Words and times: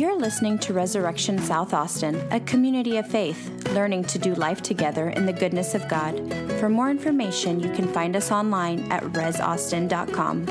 You're 0.00 0.16
listening 0.16 0.58
to 0.60 0.72
Resurrection 0.72 1.38
South 1.38 1.74
Austin, 1.74 2.26
a 2.30 2.40
community 2.40 2.96
of 2.96 3.06
faith, 3.06 3.68
learning 3.74 4.04
to 4.04 4.18
do 4.18 4.34
life 4.34 4.62
together 4.62 5.10
in 5.10 5.26
the 5.26 5.32
goodness 5.34 5.74
of 5.74 5.86
God. 5.88 6.16
For 6.58 6.70
more 6.70 6.88
information, 6.88 7.60
you 7.60 7.70
can 7.72 7.86
find 7.86 8.16
us 8.16 8.32
online 8.32 8.90
at 8.90 9.02
resaustin.com. 9.02 10.46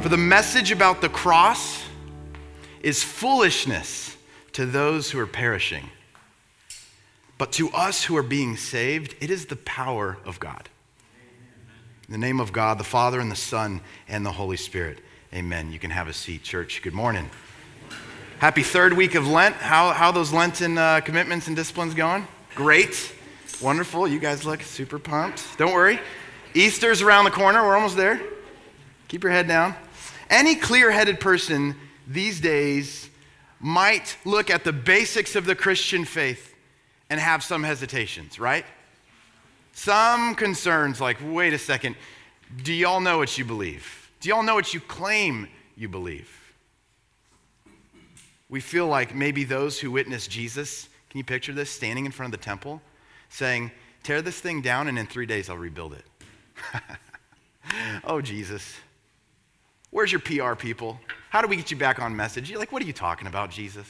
For 0.00 0.08
the 0.08 0.16
message 0.16 0.72
about 0.72 1.02
the 1.02 1.10
cross 1.10 1.84
is 2.82 3.04
foolishness 3.04 4.16
to 4.52 4.64
those 4.64 5.10
who 5.10 5.18
are 5.18 5.26
perishing. 5.26 5.90
But 7.36 7.52
to 7.52 7.68
us 7.72 8.04
who 8.04 8.16
are 8.16 8.22
being 8.22 8.56
saved, 8.56 9.14
it 9.20 9.28
is 9.28 9.44
the 9.44 9.56
power 9.56 10.16
of 10.24 10.40
God. 10.40 10.70
In 12.08 12.12
the 12.12 12.18
name 12.18 12.40
of 12.40 12.50
God, 12.50 12.78
the 12.78 12.84
Father, 12.84 13.20
and 13.20 13.30
the 13.30 13.36
Son, 13.36 13.82
and 14.08 14.24
the 14.24 14.32
Holy 14.32 14.56
Spirit. 14.56 15.00
Amen. 15.34 15.70
You 15.70 15.78
can 15.78 15.90
have 15.90 16.08
a 16.08 16.12
seat, 16.14 16.42
church. 16.42 16.80
Good 16.80 16.94
morning. 16.94 17.28
Happy 18.38 18.62
third 18.62 18.94
week 18.94 19.14
of 19.14 19.28
Lent. 19.28 19.54
How, 19.56 19.90
how 19.90 20.10
those 20.10 20.32
Lenten 20.32 20.78
uh, 20.78 21.00
commitments 21.00 21.48
and 21.48 21.54
disciplines 21.54 21.92
going? 21.92 22.26
Great. 22.54 23.12
Wonderful. 23.60 24.08
You 24.08 24.20
guys 24.20 24.46
look 24.46 24.62
super 24.62 24.98
pumped. 24.98 25.44
Don't 25.58 25.74
worry. 25.74 26.00
Easter's 26.54 27.02
around 27.02 27.26
the 27.26 27.30
corner. 27.30 27.62
We're 27.62 27.74
almost 27.74 27.94
there. 27.94 28.22
Keep 29.08 29.22
your 29.22 29.32
head 29.32 29.46
down. 29.46 29.74
Any 30.30 30.54
clear 30.54 30.90
headed 30.90 31.20
person 31.20 31.76
these 32.06 32.40
days 32.40 33.10
might 33.60 34.16
look 34.24 34.48
at 34.48 34.64
the 34.64 34.72
basics 34.72 35.36
of 35.36 35.44
the 35.44 35.54
Christian 35.54 36.06
faith 36.06 36.54
and 37.10 37.20
have 37.20 37.44
some 37.44 37.62
hesitations, 37.62 38.38
right? 38.38 38.64
Some 39.74 40.34
concerns 40.36 41.02
like, 41.02 41.18
wait 41.22 41.52
a 41.52 41.58
second, 41.58 41.96
do 42.62 42.72
y'all 42.72 43.00
know 43.00 43.18
what 43.18 43.36
you 43.36 43.44
believe? 43.44 44.07
Do 44.20 44.28
y'all 44.28 44.42
know 44.42 44.54
what 44.54 44.74
you 44.74 44.80
claim 44.80 45.48
you 45.76 45.88
believe? 45.88 46.28
We 48.48 48.60
feel 48.60 48.86
like 48.86 49.14
maybe 49.14 49.44
those 49.44 49.78
who 49.78 49.90
witnessed 49.90 50.30
Jesus, 50.30 50.88
can 51.10 51.18
you 51.18 51.24
picture 51.24 51.52
this, 51.52 51.70
standing 51.70 52.06
in 52.06 52.12
front 52.12 52.32
of 52.32 52.40
the 52.40 52.44
temple, 52.44 52.80
saying, 53.28 53.70
Tear 54.02 54.22
this 54.22 54.40
thing 54.40 54.62
down 54.62 54.88
and 54.88 54.98
in 54.98 55.06
three 55.06 55.26
days 55.26 55.50
I'll 55.50 55.58
rebuild 55.58 55.92
it. 55.92 56.04
oh, 58.04 58.20
Jesus. 58.20 58.74
Where's 59.90 60.12
your 60.12 60.20
PR 60.20 60.54
people? 60.54 60.98
How 61.30 61.42
do 61.42 61.48
we 61.48 61.56
get 61.56 61.70
you 61.70 61.76
back 61.76 62.00
on 62.00 62.14
message? 62.16 62.50
You're 62.50 62.58
like, 62.58 62.72
what 62.72 62.82
are 62.82 62.86
you 62.86 62.92
talking 62.92 63.26
about, 63.26 63.50
Jesus? 63.50 63.86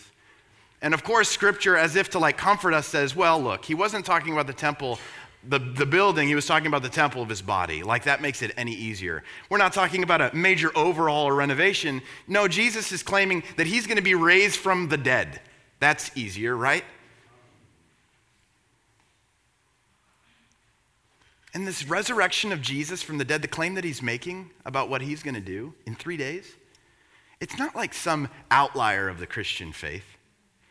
And 0.80 0.94
of 0.94 1.02
course, 1.02 1.28
scripture, 1.28 1.76
as 1.76 1.96
if 1.96 2.10
to 2.10 2.18
like 2.18 2.36
comfort 2.36 2.72
us, 2.72 2.86
says, 2.86 3.16
well, 3.16 3.40
look, 3.42 3.64
he 3.64 3.74
wasn't 3.74 4.04
talking 4.04 4.32
about 4.32 4.46
the 4.46 4.52
temple, 4.52 4.98
the, 5.46 5.58
the 5.58 5.86
building, 5.86 6.28
he 6.28 6.34
was 6.34 6.46
talking 6.46 6.66
about 6.66 6.82
the 6.82 6.88
temple 6.88 7.22
of 7.22 7.28
his 7.28 7.42
body. 7.42 7.82
Like 7.82 8.04
that 8.04 8.20
makes 8.20 8.42
it 8.42 8.52
any 8.56 8.74
easier. 8.74 9.22
We're 9.48 9.58
not 9.58 9.72
talking 9.72 10.02
about 10.02 10.20
a 10.20 10.34
major 10.34 10.70
overhaul 10.76 11.26
or 11.26 11.34
renovation. 11.34 12.02
No, 12.26 12.48
Jesus 12.48 12.92
is 12.92 13.02
claiming 13.02 13.42
that 13.56 13.66
he's 13.66 13.86
going 13.86 13.96
to 13.96 14.02
be 14.02 14.14
raised 14.14 14.56
from 14.56 14.88
the 14.88 14.96
dead. 14.96 15.40
That's 15.80 16.10
easier, 16.16 16.56
right? 16.56 16.84
And 21.54 21.66
this 21.66 21.88
resurrection 21.88 22.52
of 22.52 22.60
Jesus 22.60 23.02
from 23.02 23.18
the 23.18 23.24
dead, 23.24 23.42
the 23.42 23.48
claim 23.48 23.74
that 23.74 23.84
he's 23.84 24.02
making 24.02 24.50
about 24.66 24.90
what 24.90 25.00
he's 25.00 25.22
going 25.22 25.34
to 25.34 25.40
do 25.40 25.74
in 25.86 25.94
three 25.94 26.16
days, 26.16 26.46
it's 27.40 27.58
not 27.58 27.74
like 27.74 27.94
some 27.94 28.28
outlier 28.50 29.08
of 29.08 29.18
the 29.18 29.26
Christian 29.26 29.72
faith. 29.72 30.04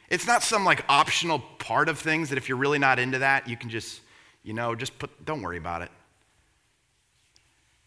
It's 0.10 0.28
not 0.28 0.44
some 0.44 0.64
like 0.64 0.86
optional 0.88 1.40
part 1.60 1.90
of 1.90 2.00
things 2.00 2.30
that 2.30 2.38
if 2.38 2.48
you're 2.48 2.58
really 2.58 2.80
not 2.80 3.00
into 3.00 3.20
that, 3.20 3.48
you 3.48 3.58
can 3.58 3.70
just, 3.70 4.02
you 4.48 4.54
know, 4.54 4.76
just 4.76 4.98
put, 4.98 5.26
don't 5.26 5.42
worry 5.42 5.58
about 5.58 5.82
it. 5.82 5.92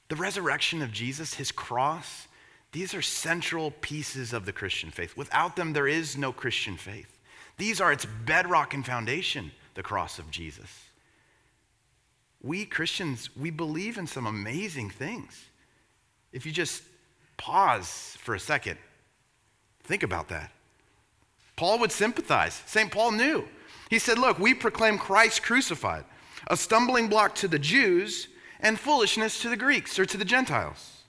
The 0.08 0.16
resurrection 0.16 0.82
of 0.82 0.92
Jesus, 0.92 1.32
his 1.32 1.50
cross, 1.50 2.28
these 2.72 2.92
are 2.94 3.00
central 3.00 3.70
pieces 3.80 4.34
of 4.34 4.44
the 4.44 4.52
Christian 4.52 4.90
faith. 4.90 5.16
Without 5.16 5.56
them, 5.56 5.72
there 5.72 5.88
is 5.88 6.18
no 6.18 6.32
Christian 6.32 6.76
faith. 6.76 7.18
These 7.56 7.80
are 7.80 7.90
its 7.90 8.06
bedrock 8.26 8.74
and 8.74 8.84
foundation, 8.84 9.52
the 9.74 9.82
cross 9.82 10.18
of 10.18 10.30
Jesus. 10.30 10.70
We 12.42 12.66
Christians, 12.66 13.34
we 13.34 13.50
believe 13.50 13.96
in 13.96 14.06
some 14.06 14.26
amazing 14.26 14.90
things. 14.90 15.42
If 16.30 16.44
you 16.44 16.52
just 16.52 16.82
pause 17.38 18.18
for 18.20 18.34
a 18.34 18.40
second, 18.40 18.76
think 19.84 20.02
about 20.02 20.28
that. 20.28 20.52
Paul 21.56 21.78
would 21.78 21.92
sympathize. 21.92 22.62
St. 22.66 22.90
Paul 22.90 23.12
knew. 23.12 23.48
He 23.88 23.98
said, 23.98 24.18
Look, 24.18 24.38
we 24.38 24.54
proclaim 24.54 24.98
Christ 24.98 25.42
crucified, 25.42 26.04
a 26.46 26.56
stumbling 26.56 27.08
block 27.08 27.34
to 27.36 27.48
the 27.48 27.58
Jews 27.58 28.28
and 28.60 28.78
foolishness 28.78 29.40
to 29.42 29.48
the 29.48 29.56
Greeks 29.56 29.98
or 29.98 30.06
to 30.06 30.16
the 30.16 30.24
Gentiles. 30.24 31.00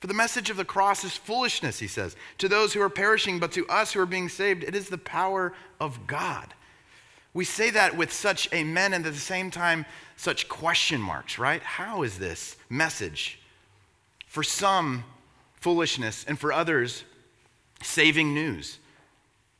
For 0.00 0.06
the 0.06 0.14
message 0.14 0.48
of 0.48 0.56
the 0.56 0.64
cross 0.64 1.04
is 1.04 1.16
foolishness, 1.16 1.78
he 1.78 1.86
says, 1.86 2.16
to 2.38 2.48
those 2.48 2.72
who 2.72 2.80
are 2.80 2.88
perishing, 2.88 3.38
but 3.38 3.52
to 3.52 3.68
us 3.68 3.92
who 3.92 4.00
are 4.00 4.06
being 4.06 4.30
saved, 4.30 4.64
it 4.64 4.74
is 4.74 4.88
the 4.88 4.98
power 4.98 5.52
of 5.78 6.06
God. 6.06 6.54
We 7.34 7.44
say 7.44 7.70
that 7.70 7.96
with 7.96 8.12
such 8.12 8.52
amen 8.52 8.94
and 8.94 9.06
at 9.06 9.12
the 9.12 9.18
same 9.18 9.50
time 9.50 9.84
such 10.16 10.48
question 10.48 11.00
marks, 11.00 11.38
right? 11.38 11.62
How 11.62 12.02
is 12.02 12.18
this 12.18 12.56
message? 12.68 13.38
For 14.26 14.42
some, 14.42 15.04
foolishness, 15.54 16.24
and 16.26 16.38
for 16.38 16.52
others, 16.52 17.04
saving 17.82 18.34
news. 18.34 18.78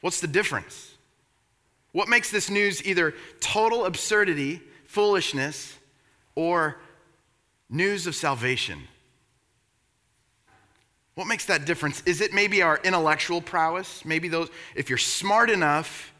What's 0.01 0.21
the 0.21 0.27
difference? 0.27 0.95
What 1.93 2.09
makes 2.09 2.31
this 2.31 2.51
news 2.51 2.85
either 2.85 3.15
total 3.41 3.85
absurdity, 3.85 4.61
foolishness, 4.85 5.77
or 6.35 6.81
news 7.69 8.07
of 8.07 8.15
salvation? 8.15 8.83
What 11.15 11.27
makes 11.27 11.47
that 11.47 11.65
difference? 11.65 12.03
Is 12.07 12.21
it 12.21 12.33
maybe 12.33 12.63
our 12.63 12.81
intellectual 12.83 13.41
prowess? 13.41 14.05
Maybe 14.05 14.29
those, 14.29 14.49
if 14.75 14.89
you're 14.89 14.99
smart 14.99 15.51
enough, 15.51 16.13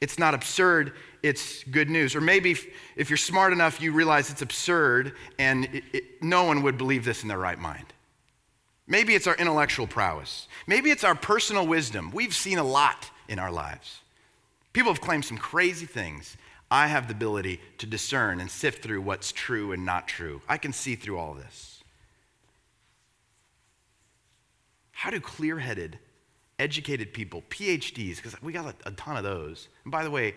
it's 0.00 0.18
not 0.18 0.34
absurd, 0.34 0.94
it's 1.22 1.62
good 1.64 1.90
news. 1.90 2.16
Or 2.16 2.20
maybe 2.20 2.52
if, 2.52 2.66
if 2.96 3.10
you're 3.10 3.16
smart 3.18 3.52
enough, 3.52 3.80
you 3.80 3.92
realize 3.92 4.30
it's 4.30 4.42
absurd 4.42 5.12
and 5.38 5.66
it, 5.66 5.84
it, 5.92 6.22
no 6.22 6.44
one 6.44 6.62
would 6.62 6.78
believe 6.78 7.04
this 7.04 7.22
in 7.22 7.28
their 7.28 7.38
right 7.38 7.58
mind. 7.58 7.84
Maybe 8.86 9.14
it's 9.14 9.26
our 9.26 9.36
intellectual 9.36 9.86
prowess. 9.86 10.48
Maybe 10.66 10.90
it's 10.90 11.04
our 11.04 11.14
personal 11.14 11.66
wisdom. 11.66 12.10
We've 12.10 12.34
seen 12.34 12.58
a 12.58 12.64
lot 12.64 13.10
in 13.28 13.38
our 13.38 13.52
lives. 13.52 14.00
People 14.78 14.92
have 14.92 15.00
claimed 15.00 15.24
some 15.24 15.38
crazy 15.38 15.86
things. 15.86 16.36
I 16.70 16.86
have 16.86 17.08
the 17.08 17.12
ability 17.12 17.60
to 17.78 17.86
discern 17.86 18.38
and 18.38 18.48
sift 18.48 18.80
through 18.80 19.00
what's 19.00 19.32
true 19.32 19.72
and 19.72 19.84
not 19.84 20.06
true. 20.06 20.40
I 20.48 20.56
can 20.56 20.72
see 20.72 20.94
through 20.94 21.18
all 21.18 21.34
this. 21.34 21.82
How 24.92 25.10
do 25.10 25.18
clear 25.18 25.58
headed, 25.58 25.98
educated 26.60 27.12
people, 27.12 27.42
PhDs, 27.50 28.18
because 28.18 28.40
we 28.40 28.52
got 28.52 28.76
a, 28.84 28.92
ton 28.92 29.16
of 29.16 29.24
those, 29.24 29.66
and 29.82 29.90
by 29.90 30.04
the 30.04 30.12
way, 30.12 30.36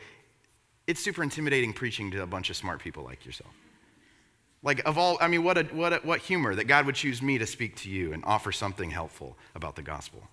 it's 0.87 1.03
super 1.03 1.21
intimidating 1.21 1.71
preaching 1.71 2.09
to 2.09 2.23
a 2.23 2.25
bunch 2.25 2.49
of 2.49 2.55
smart 2.55 2.79
people 2.79 3.03
like 3.03 3.23
yourself. 3.27 3.53
Like, 4.63 4.83
of 4.87 4.97
all, 4.97 5.19
I 5.21 5.27
mean, 5.27 5.43
what, 5.43 5.59
a, 5.59 5.63
what, 5.65 5.93
a, 5.93 5.97
what 5.97 6.19
humor 6.19 6.55
that 6.55 6.63
God 6.63 6.87
would 6.87 6.95
choose 6.95 7.21
me 7.21 7.37
to 7.37 7.45
speak 7.45 7.75
to 7.81 7.91
you 7.91 8.11
and 8.11 8.23
offer 8.25 8.51
something 8.51 8.89
helpful 8.89 9.37
about 9.53 9.75
the 9.75 9.83
gospel. 9.83 10.23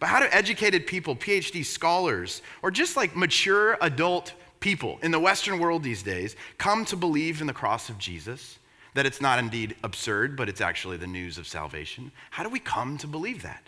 But 0.00 0.08
how 0.08 0.20
do 0.20 0.26
educated 0.30 0.86
people, 0.86 1.16
PhD 1.16 1.64
scholars, 1.64 2.42
or 2.62 2.70
just 2.70 2.96
like 2.96 3.16
mature 3.16 3.76
adult 3.80 4.32
people 4.60 4.98
in 5.02 5.10
the 5.10 5.18
Western 5.18 5.58
world 5.58 5.82
these 5.82 6.02
days 6.02 6.36
come 6.56 6.84
to 6.86 6.96
believe 6.96 7.40
in 7.40 7.46
the 7.46 7.52
cross 7.52 7.88
of 7.88 7.98
Jesus? 7.98 8.58
That 8.94 9.06
it's 9.06 9.20
not 9.20 9.38
indeed 9.38 9.76
absurd, 9.82 10.36
but 10.36 10.48
it's 10.48 10.60
actually 10.60 10.96
the 10.96 11.06
news 11.06 11.38
of 11.38 11.46
salvation? 11.46 12.12
How 12.30 12.42
do 12.42 12.48
we 12.48 12.60
come 12.60 12.96
to 12.98 13.06
believe 13.06 13.42
that? 13.42 13.62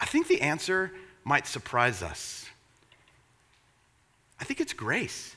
I 0.00 0.06
think 0.06 0.28
the 0.28 0.40
answer 0.40 0.92
might 1.24 1.46
surprise 1.46 2.02
us. 2.02 2.46
I 4.40 4.44
think 4.44 4.60
it's 4.60 4.72
grace. 4.72 5.34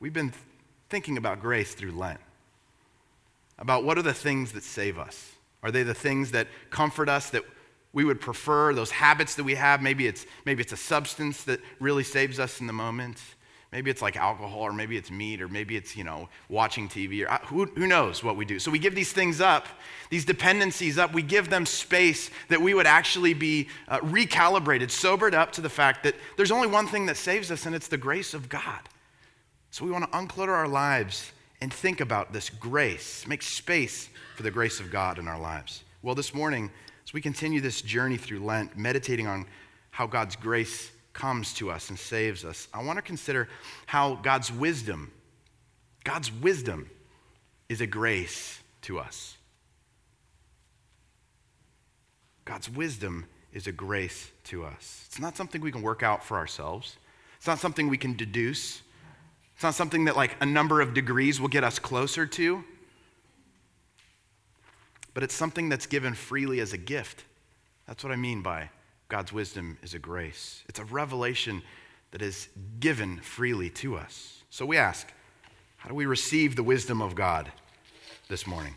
We've 0.00 0.12
been 0.12 0.32
thinking 0.90 1.16
about 1.16 1.40
grace 1.40 1.74
through 1.74 1.92
Lent, 1.92 2.20
about 3.58 3.84
what 3.84 3.96
are 3.96 4.02
the 4.02 4.12
things 4.12 4.52
that 4.52 4.62
save 4.62 4.98
us. 4.98 5.33
Are 5.64 5.70
they 5.70 5.82
the 5.82 5.94
things 5.94 6.30
that 6.32 6.46
comfort 6.70 7.08
us 7.08 7.30
that 7.30 7.42
we 7.94 8.04
would 8.04 8.20
prefer, 8.20 8.74
those 8.74 8.90
habits 8.90 9.34
that 9.36 9.44
we 9.44 9.54
have? 9.54 9.80
Maybe 9.80 10.06
it's, 10.06 10.26
maybe 10.44 10.62
it's 10.62 10.72
a 10.72 10.76
substance 10.76 11.42
that 11.44 11.58
really 11.80 12.04
saves 12.04 12.38
us 12.38 12.60
in 12.60 12.66
the 12.66 12.72
moment. 12.72 13.18
Maybe 13.72 13.90
it's 13.90 14.02
like 14.02 14.16
alcohol, 14.16 14.60
or 14.60 14.72
maybe 14.72 14.96
it's 14.96 15.10
meat, 15.10 15.40
or 15.40 15.48
maybe 15.48 15.74
it's, 15.74 15.96
you 15.96 16.04
know, 16.04 16.28
watching 16.48 16.88
TV, 16.88 17.24
or 17.24 17.32
uh, 17.32 17.38
who, 17.46 17.64
who 17.64 17.86
knows 17.88 18.22
what 18.22 18.36
we 18.36 18.44
do. 18.44 18.60
So 18.60 18.70
we 18.70 18.78
give 18.78 18.94
these 18.94 19.12
things 19.12 19.40
up, 19.40 19.66
these 20.10 20.24
dependencies 20.24 20.96
up, 20.98 21.12
we 21.12 21.22
give 21.22 21.48
them 21.50 21.66
space 21.66 22.30
that 22.50 22.60
we 22.60 22.74
would 22.74 22.86
actually 22.86 23.34
be 23.34 23.68
uh, 23.88 23.98
recalibrated, 24.00 24.90
sobered 24.92 25.34
up 25.34 25.50
to 25.52 25.60
the 25.60 25.70
fact 25.70 26.04
that 26.04 26.14
there's 26.36 26.52
only 26.52 26.68
one 26.68 26.86
thing 26.86 27.06
that 27.06 27.16
saves 27.16 27.50
us, 27.50 27.66
and 27.66 27.74
it's 27.74 27.88
the 27.88 27.96
grace 27.96 28.32
of 28.32 28.48
God. 28.48 28.80
So 29.70 29.84
we 29.84 29.90
want 29.90 30.04
to 30.04 30.16
unclutter 30.16 30.52
our 30.52 30.68
lives 30.68 31.32
and 31.64 31.72
think 31.72 32.02
about 32.02 32.30
this 32.30 32.50
grace, 32.50 33.26
make 33.26 33.40
space 33.40 34.10
for 34.36 34.42
the 34.42 34.50
grace 34.50 34.80
of 34.80 34.90
God 34.90 35.18
in 35.18 35.26
our 35.26 35.40
lives. 35.40 35.82
Well, 36.02 36.14
this 36.14 36.34
morning, 36.34 36.70
as 37.06 37.14
we 37.14 37.22
continue 37.22 37.62
this 37.62 37.80
journey 37.80 38.18
through 38.18 38.40
Lent, 38.40 38.76
meditating 38.76 39.26
on 39.26 39.46
how 39.90 40.06
God's 40.06 40.36
grace 40.36 40.90
comes 41.14 41.54
to 41.54 41.70
us 41.70 41.88
and 41.88 41.98
saves 41.98 42.44
us, 42.44 42.68
I 42.74 42.84
want 42.84 42.98
to 42.98 43.02
consider 43.02 43.48
how 43.86 44.16
God's 44.16 44.52
wisdom, 44.52 45.10
God's 46.04 46.30
wisdom 46.30 46.90
is 47.70 47.80
a 47.80 47.86
grace 47.86 48.60
to 48.82 48.98
us. 48.98 49.38
God's 52.44 52.68
wisdom 52.68 53.24
is 53.54 53.66
a 53.66 53.72
grace 53.72 54.30
to 54.44 54.66
us. 54.66 55.04
It's 55.06 55.18
not 55.18 55.34
something 55.34 55.62
we 55.62 55.72
can 55.72 55.80
work 55.80 56.02
out 56.02 56.22
for 56.22 56.36
ourselves, 56.36 56.98
it's 57.38 57.46
not 57.46 57.58
something 57.58 57.88
we 57.88 57.96
can 57.96 58.14
deduce. 58.18 58.82
It's 59.54 59.62
not 59.62 59.74
something 59.74 60.06
that, 60.06 60.16
like, 60.16 60.36
a 60.40 60.46
number 60.46 60.80
of 60.80 60.94
degrees 60.94 61.40
will 61.40 61.48
get 61.48 61.64
us 61.64 61.78
closer 61.78 62.26
to, 62.26 62.64
but 65.14 65.22
it's 65.22 65.34
something 65.34 65.68
that's 65.68 65.86
given 65.86 66.14
freely 66.14 66.60
as 66.60 66.72
a 66.72 66.78
gift. 66.78 67.24
That's 67.86 68.02
what 68.02 68.12
I 68.12 68.16
mean 68.16 68.42
by 68.42 68.70
God's 69.08 69.32
wisdom 69.32 69.78
is 69.82 69.94
a 69.94 69.98
grace. 69.98 70.64
It's 70.68 70.80
a 70.80 70.84
revelation 70.84 71.62
that 72.10 72.22
is 72.22 72.48
given 72.80 73.18
freely 73.18 73.70
to 73.70 73.96
us. 73.96 74.42
So 74.50 74.66
we 74.66 74.76
ask, 74.76 75.12
how 75.76 75.88
do 75.88 75.94
we 75.94 76.06
receive 76.06 76.56
the 76.56 76.62
wisdom 76.62 77.00
of 77.02 77.14
God 77.14 77.52
this 78.28 78.46
morning? 78.46 78.74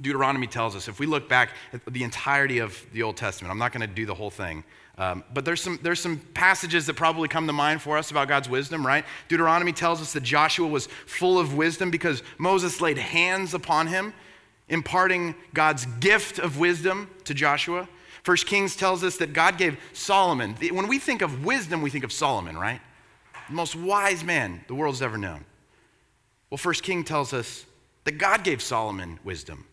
Deuteronomy 0.00 0.46
tells 0.46 0.74
us, 0.74 0.88
if 0.88 0.98
we 0.98 1.06
look 1.06 1.28
back 1.28 1.50
at 1.72 1.84
the 1.84 2.02
entirety 2.02 2.58
of 2.58 2.84
the 2.92 3.02
Old 3.02 3.16
Testament, 3.16 3.52
I'm 3.52 3.58
not 3.58 3.72
going 3.72 3.86
to 3.86 3.94
do 3.94 4.06
the 4.06 4.14
whole 4.14 4.30
thing, 4.30 4.64
um, 5.00 5.24
but 5.32 5.46
there's 5.46 5.62
some, 5.62 5.78
there's 5.82 5.98
some 5.98 6.18
passages 6.34 6.84
that 6.84 6.94
probably 6.94 7.26
come 7.26 7.46
to 7.46 7.54
mind 7.54 7.80
for 7.80 7.96
us 7.96 8.10
about 8.10 8.28
God's 8.28 8.50
wisdom, 8.50 8.86
right? 8.86 9.06
Deuteronomy 9.28 9.72
tells 9.72 10.02
us 10.02 10.12
that 10.12 10.22
Joshua 10.22 10.68
was 10.68 10.88
full 11.06 11.38
of 11.38 11.54
wisdom 11.54 11.90
because 11.90 12.22
Moses 12.36 12.82
laid 12.82 12.98
hands 12.98 13.54
upon 13.54 13.86
him, 13.86 14.12
imparting 14.68 15.34
God's 15.54 15.86
gift 16.00 16.38
of 16.38 16.58
wisdom 16.58 17.08
to 17.24 17.32
Joshua. 17.32 17.88
First 18.24 18.46
Kings 18.46 18.76
tells 18.76 19.02
us 19.02 19.16
that 19.16 19.32
God 19.32 19.56
gave 19.56 19.78
Solomon, 19.94 20.54
when 20.70 20.86
we 20.86 20.98
think 20.98 21.22
of 21.22 21.46
wisdom, 21.46 21.80
we 21.80 21.88
think 21.88 22.04
of 22.04 22.12
Solomon, 22.12 22.58
right? 22.58 22.82
The 23.48 23.54
most 23.54 23.74
wise 23.74 24.22
man 24.22 24.62
the 24.68 24.74
world's 24.74 25.00
ever 25.00 25.16
known. 25.16 25.46
Well, 26.50 26.58
First 26.58 26.82
King 26.82 27.04
tells 27.04 27.32
us 27.32 27.64
that 28.04 28.18
God 28.18 28.44
gave 28.44 28.60
Solomon 28.60 29.18
wisdom. 29.24 29.64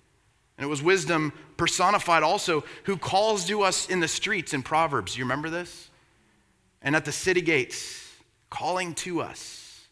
And 0.57 0.65
it 0.65 0.69
was 0.69 0.81
wisdom 0.81 1.33
personified 1.56 2.24
also 2.24 2.63
who 2.83 2.98
calls 2.98 3.45
to 3.45 3.62
us 3.62 3.88
in 3.89 4.00
the 4.00 4.07
streets 4.07 4.54
in 4.54 4.63
Proverbs. 4.63 5.18
You 5.18 5.24
remember 5.24 5.50
this? 5.50 5.89
And 6.81 6.95
at 6.95 7.06
the 7.06 7.12
city 7.12 7.42
gates, 7.42 8.12
calling 8.50 8.94
to 8.95 9.21
us. 9.21 9.88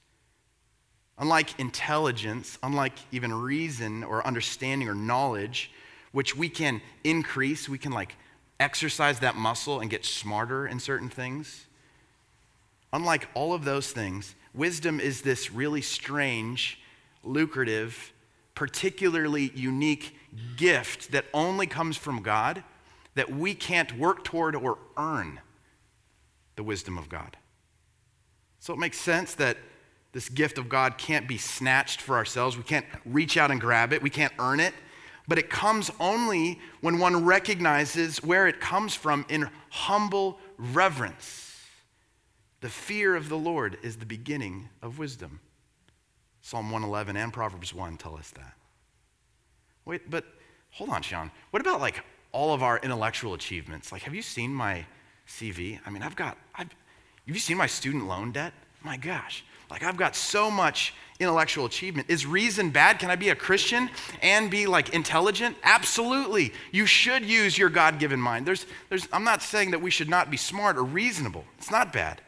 Unlike 1.17 1.59
intelligence, 1.59 2.57
unlike 2.61 2.93
even 3.11 3.33
reason 3.33 4.03
or 4.03 4.25
understanding 4.25 4.89
or 4.89 4.95
knowledge, 4.95 5.71
which 6.11 6.35
we 6.35 6.49
can 6.49 6.81
increase, 7.03 7.69
we 7.69 7.77
can 7.77 7.91
like 7.91 8.15
exercise 8.59 9.19
that 9.19 9.35
muscle 9.35 9.79
and 9.79 9.89
get 9.89 10.05
smarter 10.05 10.67
in 10.67 10.79
certain 10.79 11.09
things. 11.09 11.65
Unlike 12.91 13.27
all 13.33 13.53
of 13.53 13.65
those 13.65 13.91
things, 13.91 14.35
wisdom 14.53 14.99
is 14.99 15.21
this 15.21 15.51
really 15.51 15.81
strange, 15.81 16.79
lucrative, 17.23 18.13
particularly 18.55 19.51
unique 19.53 20.15
gift 20.57 21.11
that 21.11 21.25
only 21.33 21.67
comes 21.67 21.97
from 21.97 22.21
God 22.21 22.63
that 23.15 23.31
we 23.31 23.53
can't 23.53 23.97
work 23.97 24.23
toward 24.23 24.55
or 24.55 24.77
earn 24.97 25.39
the 26.55 26.63
wisdom 26.63 26.97
of 26.97 27.09
God. 27.09 27.37
So 28.59 28.73
it 28.73 28.79
makes 28.79 28.97
sense 28.97 29.35
that 29.35 29.57
this 30.11 30.29
gift 30.29 30.57
of 30.57 30.69
God 30.69 30.97
can't 30.97 31.27
be 31.27 31.37
snatched 31.37 32.01
for 32.01 32.15
ourselves. 32.15 32.57
We 32.57 32.63
can't 32.63 32.85
reach 33.05 33.37
out 33.37 33.51
and 33.51 33.59
grab 33.59 33.93
it, 33.93 34.01
we 34.01 34.09
can't 34.09 34.33
earn 34.39 34.59
it. 34.59 34.73
But 35.27 35.39
it 35.39 35.49
comes 35.49 35.91
only 35.99 36.59
when 36.81 36.99
one 36.99 37.25
recognizes 37.25 38.23
where 38.23 38.47
it 38.47 38.59
comes 38.59 38.93
from 38.93 39.25
in 39.27 39.49
humble 39.69 40.39
reverence. 40.57 41.63
The 42.61 42.69
fear 42.69 43.15
of 43.15 43.27
the 43.29 43.37
Lord 43.37 43.77
is 43.81 43.97
the 43.97 44.05
beginning 44.05 44.69
of 44.81 44.99
wisdom. 44.99 45.39
Psalm 46.41 46.71
111 46.71 47.17
and 47.17 47.33
Proverbs 47.33 47.73
1 47.73 47.97
tell 47.97 48.15
us 48.15 48.29
that. 48.31 48.53
Wait, 49.85 50.09
but 50.09 50.25
hold 50.71 50.89
on, 50.89 51.01
Sean. 51.01 51.31
What 51.51 51.61
about 51.61 51.79
like 51.79 52.03
all 52.31 52.53
of 52.53 52.63
our 52.63 52.79
intellectual 52.79 53.33
achievements? 53.33 53.91
Like, 53.91 54.03
have 54.03 54.15
you 54.15 54.21
seen 54.21 54.53
my 54.53 54.85
CV? 55.27 55.79
I 55.85 55.89
mean, 55.89 56.01
I've 56.01 56.15
got, 56.15 56.37
I've, 56.53 56.67
have 56.67 57.35
you 57.35 57.39
seen 57.39 57.57
my 57.57 57.67
student 57.67 58.07
loan 58.07 58.31
debt? 58.31 58.53
My 58.83 58.97
gosh. 58.97 59.43
Like, 59.69 59.83
I've 59.83 59.97
got 59.97 60.15
so 60.15 60.51
much 60.51 60.93
intellectual 61.19 61.65
achievement. 61.65 62.09
Is 62.09 62.25
reason 62.25 62.69
bad? 62.69 62.99
Can 62.99 63.09
I 63.09 63.15
be 63.15 63.29
a 63.29 63.35
Christian 63.35 63.89
and 64.21 64.51
be 64.51 64.67
like 64.67 64.89
intelligent? 64.93 65.57
Absolutely. 65.63 66.53
You 66.71 66.85
should 66.85 67.25
use 67.25 67.57
your 67.57 67.69
God 67.69 67.97
given 67.97 68.19
mind. 68.19 68.45
There's, 68.45 68.65
there's, 68.89 69.07
I'm 69.11 69.23
not 69.23 69.41
saying 69.41 69.71
that 69.71 69.81
we 69.81 69.89
should 69.89 70.09
not 70.09 70.29
be 70.29 70.37
smart 70.37 70.77
or 70.77 70.83
reasonable. 70.83 71.45
It's 71.57 71.71
not 71.71 71.91
bad. 71.91 72.21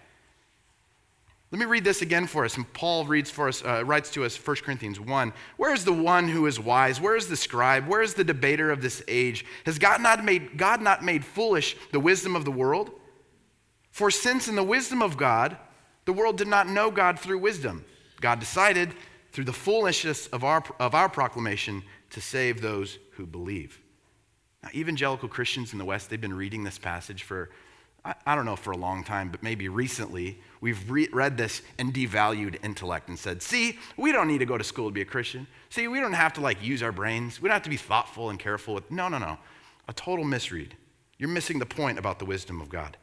Let 1.49 1.59
me 1.59 1.65
read 1.65 1.85
this 1.85 2.01
again 2.01 2.27
for 2.27 2.43
us. 2.43 2.57
And 2.57 2.71
Paul 2.73 3.05
reads 3.05 3.31
for 3.31 3.47
us, 3.47 3.63
uh, 3.63 3.83
writes 3.85 4.11
to 4.11 4.25
us 4.25 4.35
1 4.35 4.57
Corinthians 4.57 4.99
1. 4.99 5.33
Where 5.55 5.73
is 5.73 5.85
the 5.85 5.93
one 5.93 6.27
who 6.27 6.45
is 6.45 6.59
wise? 6.59 6.99
Where 6.99 7.15
is 7.15 7.29
the 7.29 7.37
scribe? 7.37 7.87
Where 7.87 8.01
is 8.01 8.15
the 8.15 8.25
debater 8.25 8.69
of 8.69 8.81
this 8.81 9.01
age? 9.07 9.45
Has 9.65 9.79
God 9.79 10.01
not 10.01 10.25
made, 10.25 10.57
God 10.57 10.81
not 10.81 11.03
made 11.03 11.23
foolish 11.23 11.77
the 11.91 12.01
wisdom 12.01 12.35
of 12.35 12.43
the 12.43 12.51
world? 12.51 12.91
For 13.91 14.11
since 14.11 14.49
in 14.49 14.55
the 14.55 14.63
wisdom 14.63 15.01
of 15.01 15.15
God, 15.15 15.57
the 16.03 16.13
world 16.13 16.37
did 16.37 16.47
not 16.47 16.67
know 16.67 16.91
God 16.91 17.19
through 17.19 17.39
wisdom, 17.39 17.85
God 18.21 18.39
decided 18.39 18.93
through 19.31 19.45
the 19.45 19.53
foolishness 19.53 20.27
of 20.27 20.43
our, 20.43 20.63
of 20.79 20.95
our 20.95 21.09
proclamation 21.09 21.83
to 22.09 22.21
save 22.21 22.61
those 22.61 22.97
who 23.11 23.25
believe. 23.25 23.79
Now, 24.63 24.69
evangelical 24.73 25.29
Christians 25.29 25.71
in 25.71 25.79
the 25.79 25.85
West, 25.85 26.09
they've 26.09 26.19
been 26.19 26.33
reading 26.33 26.63
this 26.63 26.79
passage 26.79 27.23
for 27.23 27.49
I, 28.25 28.35
don't 28.35 28.45
know 28.45 28.55
for 28.55 28.71
a 28.71 28.77
long 28.77 29.03
time, 29.03 29.29
but 29.29 29.43
maybe 29.43 29.67
recently, 29.67 30.39
we've 30.61 30.89
re- 30.89 31.09
read 31.11 31.37
this 31.37 31.61
and 31.77 31.93
devalued 31.93 32.63
intellect 32.63 33.09
and 33.09 33.19
said, 33.19 33.41
see, 33.41 33.79
we 33.97 34.11
don't 34.11 34.27
need 34.27 34.37
to 34.37 34.45
go 34.45 34.57
to 34.57 34.63
school 34.63 34.87
to 34.87 34.93
be 34.93 35.01
a 35.01 35.05
Christian. 35.05 35.45
See, 35.69 35.87
we 35.87 35.99
don't 35.99 36.13
have 36.13 36.33
to 36.33 36.41
like 36.41 36.63
use 36.63 36.81
our 36.81 36.91
brains. 36.91 37.41
We 37.41 37.49
don't 37.49 37.55
have 37.55 37.63
to 37.63 37.69
be 37.69 37.77
thoughtful 37.77 38.29
and 38.29 38.39
careful 38.39 38.75
with. 38.75 38.89
No, 38.89 39.09
no, 39.09 39.17
no. 39.17 39.37
A 39.89 39.93
total 39.93 40.23
misread. 40.23 40.75
You're 41.17 41.29
missing 41.29 41.59
the 41.59 41.65
point 41.65 41.99
about 41.99 42.19
the 42.19 42.25
wisdom 42.25 42.61
of 42.61 42.69
God. 42.69 42.95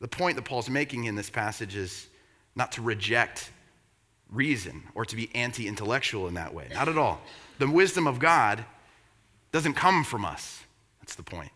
The 0.00 0.08
point 0.08 0.36
that 0.36 0.44
Paul's 0.44 0.68
making 0.68 1.04
in 1.04 1.14
this 1.14 1.30
passage 1.30 1.76
is 1.76 2.08
not 2.54 2.72
to 2.72 2.82
reject 2.82 3.50
reason 4.30 4.82
or 4.94 5.04
to 5.06 5.16
be 5.16 5.30
anti 5.34 5.68
intellectual 5.68 6.28
in 6.28 6.34
that 6.34 6.52
way. 6.52 6.68
Not 6.74 6.88
at 6.88 6.98
all. 6.98 7.20
The 7.58 7.70
wisdom 7.70 8.06
of 8.06 8.18
God 8.18 8.64
doesn't 9.52 9.74
come 9.74 10.04
from 10.04 10.24
us. 10.24 10.62
That's 11.00 11.14
the 11.14 11.22
point 11.22 11.52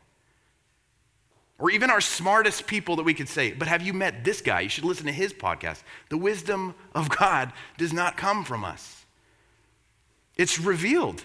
or 1.59 1.71
even 1.71 1.91
our 1.91 2.01
smartest 2.01 2.67
people 2.67 2.97
that 2.97 3.05
we 3.05 3.15
could 3.15 3.29
say, 3.29 3.53
but 3.53 3.69
have 3.69 3.83
you 3.83 3.93
met 3.93 4.25
this 4.25 4.41
guy? 4.41 4.61
You 4.61 4.69
should 4.69 4.85
listen 4.85 5.07
to 5.07 5.13
his 5.13 5.33
podcast. 5.33 5.83
The 6.11 6.19
wisdom 6.19 6.75
of 6.95 7.09
God 7.09 7.53
does 7.79 7.93
not 7.93 8.17
come 8.17 8.45
from 8.45 8.65
us, 8.65 9.05
it's 10.37 10.59
revealed 10.59 11.25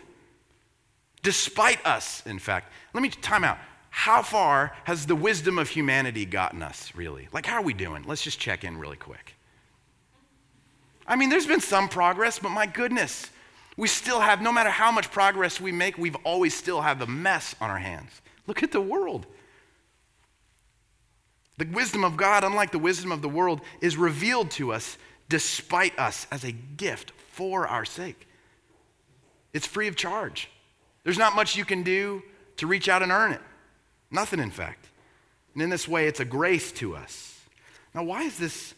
despite 1.24 1.86
us, 1.86 2.24
in 2.26 2.40
fact. 2.40 2.72
Let 2.94 3.04
me 3.04 3.10
time 3.10 3.44
out. 3.44 3.58
How 3.90 4.24
far 4.24 4.74
has 4.86 5.06
the 5.06 5.16
wisdom 5.16 5.60
of 5.60 5.70
humanity 5.70 6.26
gotten 6.26 6.64
us, 6.64 6.94
really? 6.96 7.28
Like, 7.34 7.46
how 7.46 7.58
are 7.58 7.62
we 7.62 7.74
doing? 7.74 8.04
Let's 8.08 8.24
just 8.24 8.40
check 8.40 8.64
in 8.64 8.78
really 8.78 8.96
quick. 8.96 9.36
I 11.06 11.18
mean, 11.18 11.30
there's 11.30 11.46
been 11.46 11.60
some 11.60 11.90
progress, 11.90 12.40
but 12.40 12.50
my 12.50 12.66
goodness, 12.66 13.30
we 13.76 13.90
still 13.90 14.22
have, 14.22 14.42
no 14.42 14.52
matter 14.52 14.70
how 14.70 14.92
much 14.92 15.12
progress 15.12 15.60
we 15.60 15.74
make, 15.74 15.98
we've 15.98 16.16
always 16.24 16.56
still 16.56 16.82
have 16.82 17.00
the 17.00 17.08
mess 17.08 17.54
on 17.60 17.70
our 17.70 17.80
hands. 17.80 18.22
Look 18.48 18.64
at 18.64 18.72
the 18.72 18.82
world. 18.82 19.28
The 21.62 21.68
wisdom 21.68 22.04
of 22.04 22.18
God, 22.18 22.44
unlike 22.44 22.72
the 22.72 22.80
wisdom 22.80 23.12
of 23.12 23.22
the 23.22 23.30
world, 23.30 23.62
is 23.82 23.96
revealed 23.96 24.50
to 24.52 24.74
us 24.74 24.98
despite 25.30 25.98
us 26.00 26.26
as 26.32 26.44
a 26.44 26.52
gift 26.52 27.12
for 27.34 27.68
our 27.68 27.86
sake. 27.86 28.28
It's 29.54 29.68
free 29.68 29.88
of 29.88 29.96
charge. 29.96 30.50
There's 31.04 31.20
not 31.20 31.36
much 31.36 31.56
you 31.56 31.64
can 31.64 31.84
do 31.84 32.24
to 32.58 32.66
reach 32.66 32.90
out 32.90 33.04
and 33.04 33.12
earn 33.12 33.32
it. 33.34 33.42
Nothing, 34.10 34.40
in 34.40 34.50
fact. 34.50 34.88
And 35.54 35.62
in 35.62 35.70
this 35.70 35.88
way, 35.88 36.08
it's 36.08 36.20
a 36.20 36.26
grace 36.26 36.72
to 36.74 36.96
us. 36.96 37.40
Now, 37.94 38.06
why 38.06 38.24
is 38.24 38.40
this 38.40 38.74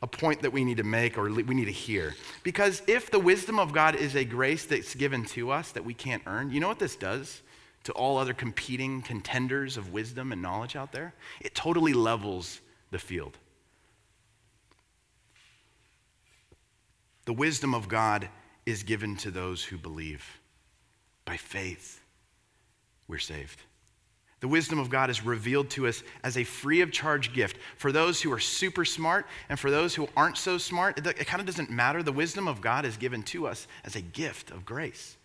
a 0.00 0.06
point 0.06 0.42
that 0.42 0.52
we 0.52 0.64
need 0.64 0.76
to 0.76 0.84
make 0.84 1.18
or 1.18 1.28
we 1.28 1.42
need 1.42 1.64
to 1.64 1.72
hear? 1.72 2.14
Because 2.44 2.82
if 2.86 3.10
the 3.10 3.18
wisdom 3.18 3.58
of 3.58 3.72
God 3.72 3.96
is 3.96 4.14
a 4.14 4.24
grace 4.24 4.64
that's 4.64 4.94
given 4.94 5.24
to 5.24 5.50
us 5.50 5.72
that 5.72 5.84
we 5.84 5.92
can't 5.92 6.22
earn, 6.26 6.52
you 6.52 6.60
know 6.60 6.68
what 6.68 6.78
this 6.78 6.94
does? 6.94 7.42
To 7.84 7.92
all 7.92 8.18
other 8.18 8.34
competing 8.34 9.02
contenders 9.02 9.76
of 9.76 9.92
wisdom 9.92 10.32
and 10.32 10.40
knowledge 10.40 10.76
out 10.76 10.92
there, 10.92 11.14
it 11.40 11.54
totally 11.54 11.92
levels 11.92 12.60
the 12.90 12.98
field. 12.98 13.36
The 17.24 17.32
wisdom 17.32 17.74
of 17.74 17.88
God 17.88 18.28
is 18.66 18.82
given 18.82 19.16
to 19.18 19.30
those 19.30 19.64
who 19.64 19.78
believe. 19.78 20.24
By 21.24 21.36
faith, 21.36 22.00
we're 23.08 23.18
saved. 23.18 23.62
The 24.40 24.48
wisdom 24.48 24.80
of 24.80 24.90
God 24.90 25.08
is 25.08 25.24
revealed 25.24 25.70
to 25.70 25.86
us 25.86 26.02
as 26.24 26.36
a 26.36 26.42
free 26.42 26.80
of 26.80 26.90
charge 26.90 27.32
gift 27.32 27.58
for 27.76 27.92
those 27.92 28.20
who 28.20 28.32
are 28.32 28.40
super 28.40 28.84
smart 28.84 29.26
and 29.48 29.58
for 29.58 29.70
those 29.70 29.94
who 29.94 30.08
aren't 30.16 30.36
so 30.36 30.58
smart. 30.58 30.98
It, 30.98 31.26
kind 31.26 31.38
of 31.38 31.46
doesn't 31.46 31.70
matter. 31.70 32.02
The 32.02 32.10
wisdom 32.10 32.48
of 32.48 32.60
God 32.60 32.84
is 32.84 32.96
given 32.96 33.22
to 33.24 33.46
us 33.46 33.68
as 33.84 33.94
a 33.94 34.00
gift 34.00 34.50
of 34.50 34.64
grace 34.64 35.16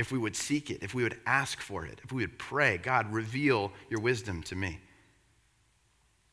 if 0.00 0.10
we 0.10 0.18
would 0.18 0.34
seek 0.34 0.70
it, 0.70 0.82
if 0.82 0.94
we 0.94 1.02
would 1.02 1.18
ask 1.26 1.60
for 1.60 1.84
it, 1.84 2.00
if 2.02 2.10
we 2.10 2.22
would 2.22 2.38
pray, 2.38 2.78
God, 2.78 3.12
reveal 3.12 3.70
your 3.90 4.00
wisdom 4.00 4.42
to 4.44 4.56
me. 4.56 4.80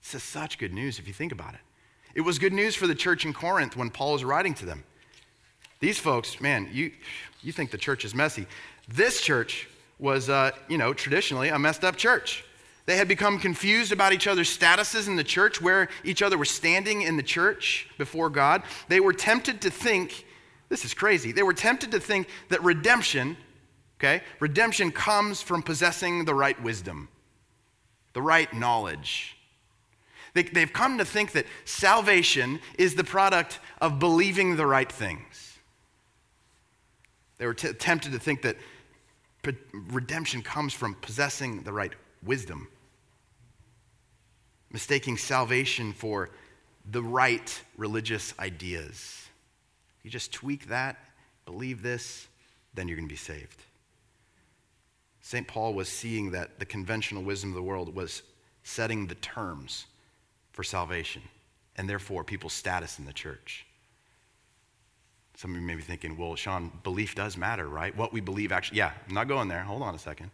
This 0.01 0.15
is 0.15 0.24
such 0.24 0.57
good 0.57 0.74
news 0.74 1.00
if 1.00 1.07
you 1.07 1.13
think 1.13 1.33
about 1.33 1.53
it. 1.53 1.59
It 2.15 2.21
was 2.21 2.39
good 2.39 2.53
news 2.53 2.75
for 2.75 2.88
the 2.88 2.95
church 2.95 3.25
in 3.25 3.33
Corinth 3.33 3.75
when 3.75 3.89
Paul 3.89 4.13
was 4.13 4.24
writing 4.24 4.53
to 4.55 4.65
them. 4.65 4.86
These 5.81 6.00
folks, 6.00 6.39
man, 6.39 6.69
you, 6.71 6.93
you 7.41 7.51
think 7.51 7.69
the 7.71 7.77
church 7.77 8.05
is 8.05 8.15
messy. 8.15 8.47
This 8.88 9.19
church 9.19 9.67
was, 10.00 10.29
uh, 10.29 10.51
you 10.69 10.77
know, 10.77 10.93
traditionally 10.93 11.50
a 11.50 11.59
messed 11.59 11.83
up 11.83 11.97
church. 11.97 12.45
They 12.86 12.95
had 12.95 13.09
become 13.09 13.38
confused 13.38 13.91
about 13.91 14.13
each 14.13 14.27
other's 14.27 14.57
statuses 14.57 15.07
in 15.07 15.17
the 15.17 15.25
church, 15.25 15.62
where 15.62 15.89
each 16.05 16.21
other 16.21 16.38
was 16.38 16.50
standing 16.50 17.01
in 17.01 17.17
the 17.17 17.24
church 17.24 17.89
before 17.97 18.29
God. 18.29 18.63
They 18.88 19.01
were 19.01 19.12
tempted 19.12 19.59
to 19.63 19.69
think, 19.69 20.25
this 20.69 20.86
is 20.86 20.93
crazy, 20.93 21.33
they 21.33 21.43
were 21.43 21.53
tempted 21.53 21.91
to 21.91 22.00
think 22.00 22.29
that 22.47 22.63
redemption, 22.63 23.36
okay, 23.99 24.23
redemption 24.39 24.91
comes 24.91 25.41
from 25.41 25.61
possessing 25.61 26.25
the 26.25 26.33
right 26.33 26.61
wisdom, 26.61 27.09
the 28.13 28.21
right 28.21 28.51
knowledge. 28.53 29.37
They, 30.33 30.43
they've 30.43 30.71
come 30.71 30.97
to 30.99 31.05
think 31.05 31.31
that 31.31 31.45
salvation 31.65 32.59
is 32.77 32.95
the 32.95 33.03
product 33.03 33.59
of 33.81 33.99
believing 33.99 34.55
the 34.55 34.65
right 34.65 34.91
things. 34.91 35.57
They 37.37 37.45
were 37.45 37.53
t- 37.53 37.73
tempted 37.73 38.11
to 38.11 38.19
think 38.19 38.41
that 38.43 38.57
redemption 39.73 40.41
comes 40.41 40.73
from 40.73 40.95
possessing 40.95 41.63
the 41.63 41.71
right 41.71 41.93
wisdom 42.23 42.67
mistaking 44.71 45.17
salvation 45.17 45.93
for 45.93 46.29
the 46.91 47.01
right 47.01 47.61
religious 47.77 48.33
ideas. 48.39 49.27
You 50.03 50.09
just 50.09 50.31
tweak 50.31 50.67
that, 50.67 50.97
believe 51.45 51.81
this, 51.81 52.27
then 52.73 52.87
you're 52.87 52.97
going 52.97 53.07
to 53.07 53.13
be 53.13 53.17
saved. 53.17 53.63
St. 55.27 55.46
Paul 55.46 55.74
was 55.74 55.89
seeing 55.89 56.31
that 56.31 56.57
the 56.57 56.65
conventional 56.65 57.22
wisdom 57.22 57.50
of 57.50 57.55
the 57.55 57.62
world 57.62 57.93
was 57.93 58.24
setting 58.63 59.07
the 59.07 59.15
terms 59.15 59.86
for 60.53 60.63
salvation 60.63 61.22
and 61.75 61.89
therefore 61.89 62.24
people's 62.24 62.53
status 62.53 62.98
in 62.98 63.03
the 63.03 63.12
church. 63.12 63.65
Some 65.36 65.51
of 65.51 65.60
you 65.60 65.67
may 65.67 65.75
be 65.75 65.81
thinking, 65.81 66.15
well, 66.15 66.34
Sean, 66.38 66.72
belief 66.81 67.13
does 67.13 67.36
matter, 67.36 67.67
right? 67.67 67.93
What 67.93 68.13
we 68.13 68.22
believe 68.22 68.53
actually, 68.53 68.77
yeah, 68.77 68.93
I'm 69.05 69.13
not 69.13 69.27
going 69.27 69.50
there. 69.50 69.63
Hold 69.63 69.81
on 69.81 69.93
a 69.93 70.00
second. 70.00 70.31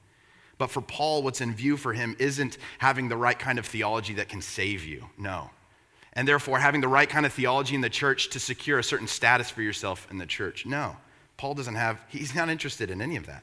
But 0.60 0.70
for 0.70 0.82
Paul, 0.82 1.24
what's 1.24 1.42
in 1.42 1.56
view 1.56 1.76
for 1.76 1.94
him 1.94 2.16
isn't 2.20 2.60
having 2.78 3.10
the 3.10 3.18
right 3.18 3.40
kind 3.40 3.58
of 3.58 3.66
theology 3.66 4.14
that 4.14 4.30
can 4.30 4.44
save 4.44 4.86
you. 4.86 5.10
No. 5.18 5.50
And 6.14 6.28
therefore, 6.28 6.60
having 6.60 6.82
the 6.82 6.88
right 6.88 7.10
kind 7.10 7.26
of 7.26 7.34
theology 7.34 7.74
in 7.74 7.82
the 7.82 7.90
church 7.90 8.30
to 8.30 8.40
secure 8.40 8.78
a 8.78 8.84
certain 8.84 9.08
status 9.08 9.50
for 9.50 9.64
yourself 9.64 10.08
in 10.12 10.20
the 10.20 10.28
church. 10.28 10.68
No. 10.68 10.98
Paul 11.36 11.56
doesn't 11.56 11.74
have, 11.74 12.00
he's 12.10 12.36
not 12.36 12.50
interested 12.50 12.92
in 12.92 13.02
any 13.02 13.16
of 13.16 13.26
that. 13.26 13.42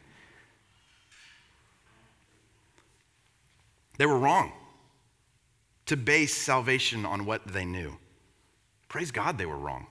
They 4.01 4.07
were 4.07 4.17
wrong 4.17 4.53
to 5.85 5.95
base 5.95 6.35
salvation 6.35 7.05
on 7.05 7.27
what 7.27 7.47
they 7.47 7.67
knew. 7.67 7.99
Praise 8.89 9.11
God, 9.11 9.37
they 9.37 9.45
were 9.45 9.59
wrong. 9.59 9.89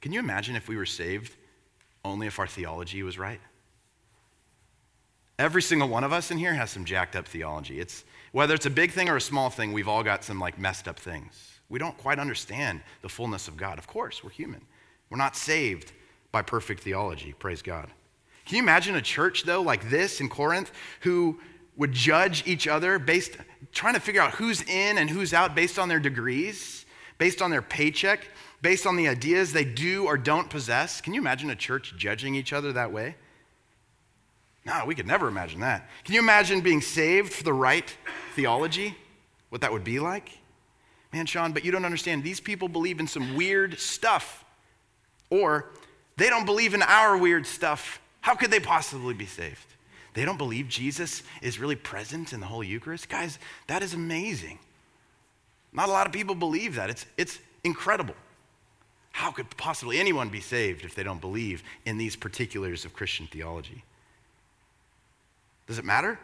Can 0.00 0.12
you 0.12 0.20
imagine 0.20 0.54
if 0.54 0.68
we 0.68 0.76
were 0.76 0.86
saved 0.86 1.34
only 2.04 2.28
if 2.28 2.38
our 2.38 2.46
theology 2.46 3.02
was 3.02 3.18
right? 3.18 3.40
Every 5.40 5.60
single 5.60 5.88
one 5.88 6.04
of 6.04 6.12
us 6.12 6.30
in 6.30 6.38
here 6.38 6.54
has 6.54 6.70
some 6.70 6.84
jacked 6.84 7.16
up 7.16 7.26
theology. 7.26 7.80
It's 7.80 8.04
whether 8.30 8.54
it's 8.54 8.66
a 8.66 8.70
big 8.70 8.92
thing 8.92 9.08
or 9.08 9.16
a 9.16 9.20
small 9.20 9.50
thing, 9.50 9.72
we've 9.72 9.88
all 9.88 10.04
got 10.04 10.22
some 10.22 10.38
like 10.38 10.56
messed 10.56 10.86
up 10.86 11.00
things. 11.00 11.58
We 11.68 11.80
don't 11.80 11.98
quite 11.98 12.20
understand 12.20 12.80
the 13.00 13.08
fullness 13.08 13.48
of 13.48 13.56
God. 13.56 13.76
Of 13.76 13.88
course, 13.88 14.22
we're 14.22 14.30
human. 14.30 14.60
We're 15.10 15.18
not 15.18 15.34
saved 15.34 15.90
by 16.30 16.42
perfect 16.42 16.84
theology. 16.84 17.34
Praise 17.40 17.60
God. 17.60 17.88
Can 18.44 18.54
you 18.54 18.62
imagine 18.62 18.94
a 18.94 19.02
church 19.02 19.42
though 19.42 19.62
like 19.62 19.90
this 19.90 20.20
in 20.20 20.28
Corinth 20.28 20.70
who 21.00 21.40
would 21.76 21.92
judge 21.92 22.46
each 22.46 22.68
other 22.68 22.98
based 22.98 23.36
trying 23.72 23.94
to 23.94 24.00
figure 24.00 24.20
out 24.20 24.32
who's 24.32 24.62
in 24.62 24.98
and 24.98 25.08
who's 25.08 25.32
out 25.32 25.54
based 25.54 25.78
on 25.78 25.88
their 25.88 26.00
degrees, 26.00 26.84
based 27.18 27.40
on 27.40 27.50
their 27.50 27.62
paycheck, 27.62 28.26
based 28.60 28.86
on 28.86 28.96
the 28.96 29.08
ideas 29.08 29.52
they 29.52 29.64
do 29.64 30.04
or 30.04 30.16
don't 30.16 30.50
possess? 30.50 31.00
Can 31.00 31.14
you 31.14 31.20
imagine 31.20 31.50
a 31.50 31.56
church 31.56 31.94
judging 31.96 32.34
each 32.34 32.52
other 32.52 32.72
that 32.72 32.92
way? 32.92 33.16
No, 34.64 34.84
we 34.86 34.94
could 34.94 35.06
never 35.06 35.26
imagine 35.28 35.60
that. 35.60 35.88
Can 36.04 36.14
you 36.14 36.20
imagine 36.20 36.60
being 36.60 36.80
saved 36.80 37.32
for 37.32 37.42
the 37.42 37.52
right 37.52 37.96
theology? 38.34 38.96
What 39.48 39.60
that 39.62 39.72
would 39.72 39.84
be 39.84 39.98
like? 39.98 40.30
Man, 41.12 41.26
Sean, 41.26 41.52
but 41.52 41.64
you 41.64 41.72
don't 41.72 41.84
understand. 41.84 42.22
These 42.22 42.40
people 42.40 42.68
believe 42.68 43.00
in 43.00 43.06
some 43.06 43.34
weird 43.34 43.78
stuff. 43.78 44.44
Or 45.30 45.70
they 46.16 46.28
don't 46.28 46.46
believe 46.46 46.74
in 46.74 46.82
our 46.82 47.16
weird 47.16 47.46
stuff. 47.46 48.00
How 48.20 48.34
could 48.34 48.50
they 48.50 48.60
possibly 48.60 49.14
be 49.14 49.26
saved? 49.26 49.66
They 50.14 50.24
don't 50.24 50.38
believe 50.38 50.68
Jesus 50.68 51.22
is 51.40 51.58
really 51.58 51.76
present 51.76 52.32
in 52.32 52.40
the 52.40 52.46
Holy 52.46 52.66
Eucharist? 52.66 53.08
Guys, 53.08 53.38
that 53.66 53.82
is 53.82 53.94
amazing. 53.94 54.58
Not 55.72 55.88
a 55.88 55.92
lot 55.92 56.06
of 56.06 56.12
people 56.12 56.34
believe 56.34 56.74
that. 56.74 56.90
It's, 56.90 57.06
it's 57.16 57.38
incredible. 57.64 58.14
How 59.12 59.30
could 59.30 59.56
possibly 59.56 59.98
anyone 59.98 60.28
be 60.28 60.40
saved 60.40 60.84
if 60.84 60.94
they 60.94 61.02
don't 61.02 61.20
believe 61.20 61.62
in 61.84 61.96
these 61.96 62.16
particulars 62.16 62.84
of 62.84 62.92
Christian 62.92 63.26
theology? 63.26 63.84
Does 65.66 65.78
it 65.78 65.84
matter? 65.84 66.18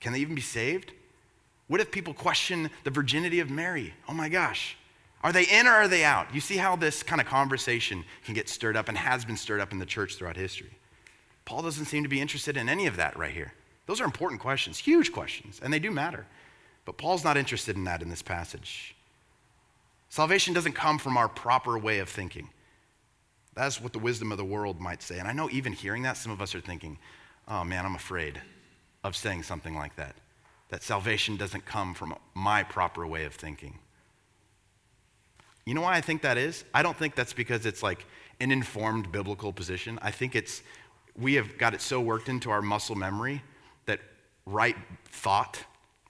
Can 0.00 0.12
they 0.12 0.20
even 0.20 0.34
be 0.34 0.40
saved? 0.40 0.92
What 1.68 1.80
if 1.80 1.90
people 1.90 2.14
question 2.14 2.70
the 2.84 2.90
virginity 2.90 3.40
of 3.40 3.50
Mary? 3.50 3.94
Oh 4.08 4.14
my 4.14 4.28
gosh. 4.28 4.76
Are 5.22 5.32
they 5.32 5.44
in 5.44 5.66
or 5.66 5.72
are 5.72 5.88
they 5.88 6.04
out? 6.04 6.34
You 6.34 6.40
see 6.40 6.56
how 6.56 6.76
this 6.76 7.02
kind 7.02 7.20
of 7.20 7.26
conversation 7.26 8.04
can 8.24 8.34
get 8.34 8.48
stirred 8.48 8.76
up 8.76 8.88
and 8.88 8.96
has 8.96 9.24
been 9.24 9.36
stirred 9.36 9.60
up 9.60 9.72
in 9.72 9.78
the 9.78 9.86
church 9.86 10.16
throughout 10.16 10.36
history. 10.36 10.70
Paul 11.50 11.62
doesn't 11.62 11.86
seem 11.86 12.04
to 12.04 12.08
be 12.08 12.20
interested 12.20 12.56
in 12.56 12.68
any 12.68 12.86
of 12.86 12.94
that 12.94 13.18
right 13.18 13.32
here. 13.32 13.52
Those 13.86 14.00
are 14.00 14.04
important 14.04 14.40
questions, 14.40 14.78
huge 14.78 15.10
questions, 15.10 15.58
and 15.60 15.72
they 15.72 15.80
do 15.80 15.90
matter. 15.90 16.24
But 16.84 16.96
Paul's 16.96 17.24
not 17.24 17.36
interested 17.36 17.74
in 17.74 17.82
that 17.84 18.02
in 18.02 18.08
this 18.08 18.22
passage. 18.22 18.94
Salvation 20.10 20.54
doesn't 20.54 20.74
come 20.74 20.96
from 20.96 21.16
our 21.16 21.28
proper 21.28 21.76
way 21.76 21.98
of 21.98 22.08
thinking. 22.08 22.50
That's 23.56 23.80
what 23.80 23.92
the 23.92 23.98
wisdom 23.98 24.30
of 24.30 24.38
the 24.38 24.44
world 24.44 24.80
might 24.80 25.02
say. 25.02 25.18
And 25.18 25.26
I 25.26 25.32
know 25.32 25.50
even 25.50 25.72
hearing 25.72 26.04
that, 26.04 26.16
some 26.16 26.30
of 26.30 26.40
us 26.40 26.54
are 26.54 26.60
thinking, 26.60 26.98
oh 27.48 27.64
man, 27.64 27.84
I'm 27.84 27.96
afraid 27.96 28.40
of 29.02 29.16
saying 29.16 29.42
something 29.42 29.74
like 29.74 29.96
that. 29.96 30.14
That 30.68 30.84
salvation 30.84 31.36
doesn't 31.36 31.66
come 31.66 31.94
from 31.94 32.14
my 32.32 32.62
proper 32.62 33.08
way 33.08 33.24
of 33.24 33.34
thinking. 33.34 33.76
You 35.66 35.74
know 35.74 35.80
why 35.80 35.96
I 35.96 36.00
think 36.00 36.22
that 36.22 36.38
is? 36.38 36.64
I 36.72 36.84
don't 36.84 36.96
think 36.96 37.16
that's 37.16 37.32
because 37.32 37.66
it's 37.66 37.82
like 37.82 38.06
an 38.38 38.52
informed 38.52 39.10
biblical 39.10 39.52
position. 39.52 39.98
I 40.00 40.12
think 40.12 40.36
it's, 40.36 40.62
we 41.20 41.34
have 41.34 41.58
got 41.58 41.74
it 41.74 41.80
so 41.80 42.00
worked 42.00 42.28
into 42.28 42.50
our 42.50 42.62
muscle 42.62 42.96
memory 42.96 43.42
that 43.86 44.00
right 44.46 44.76
thought, 45.06 45.62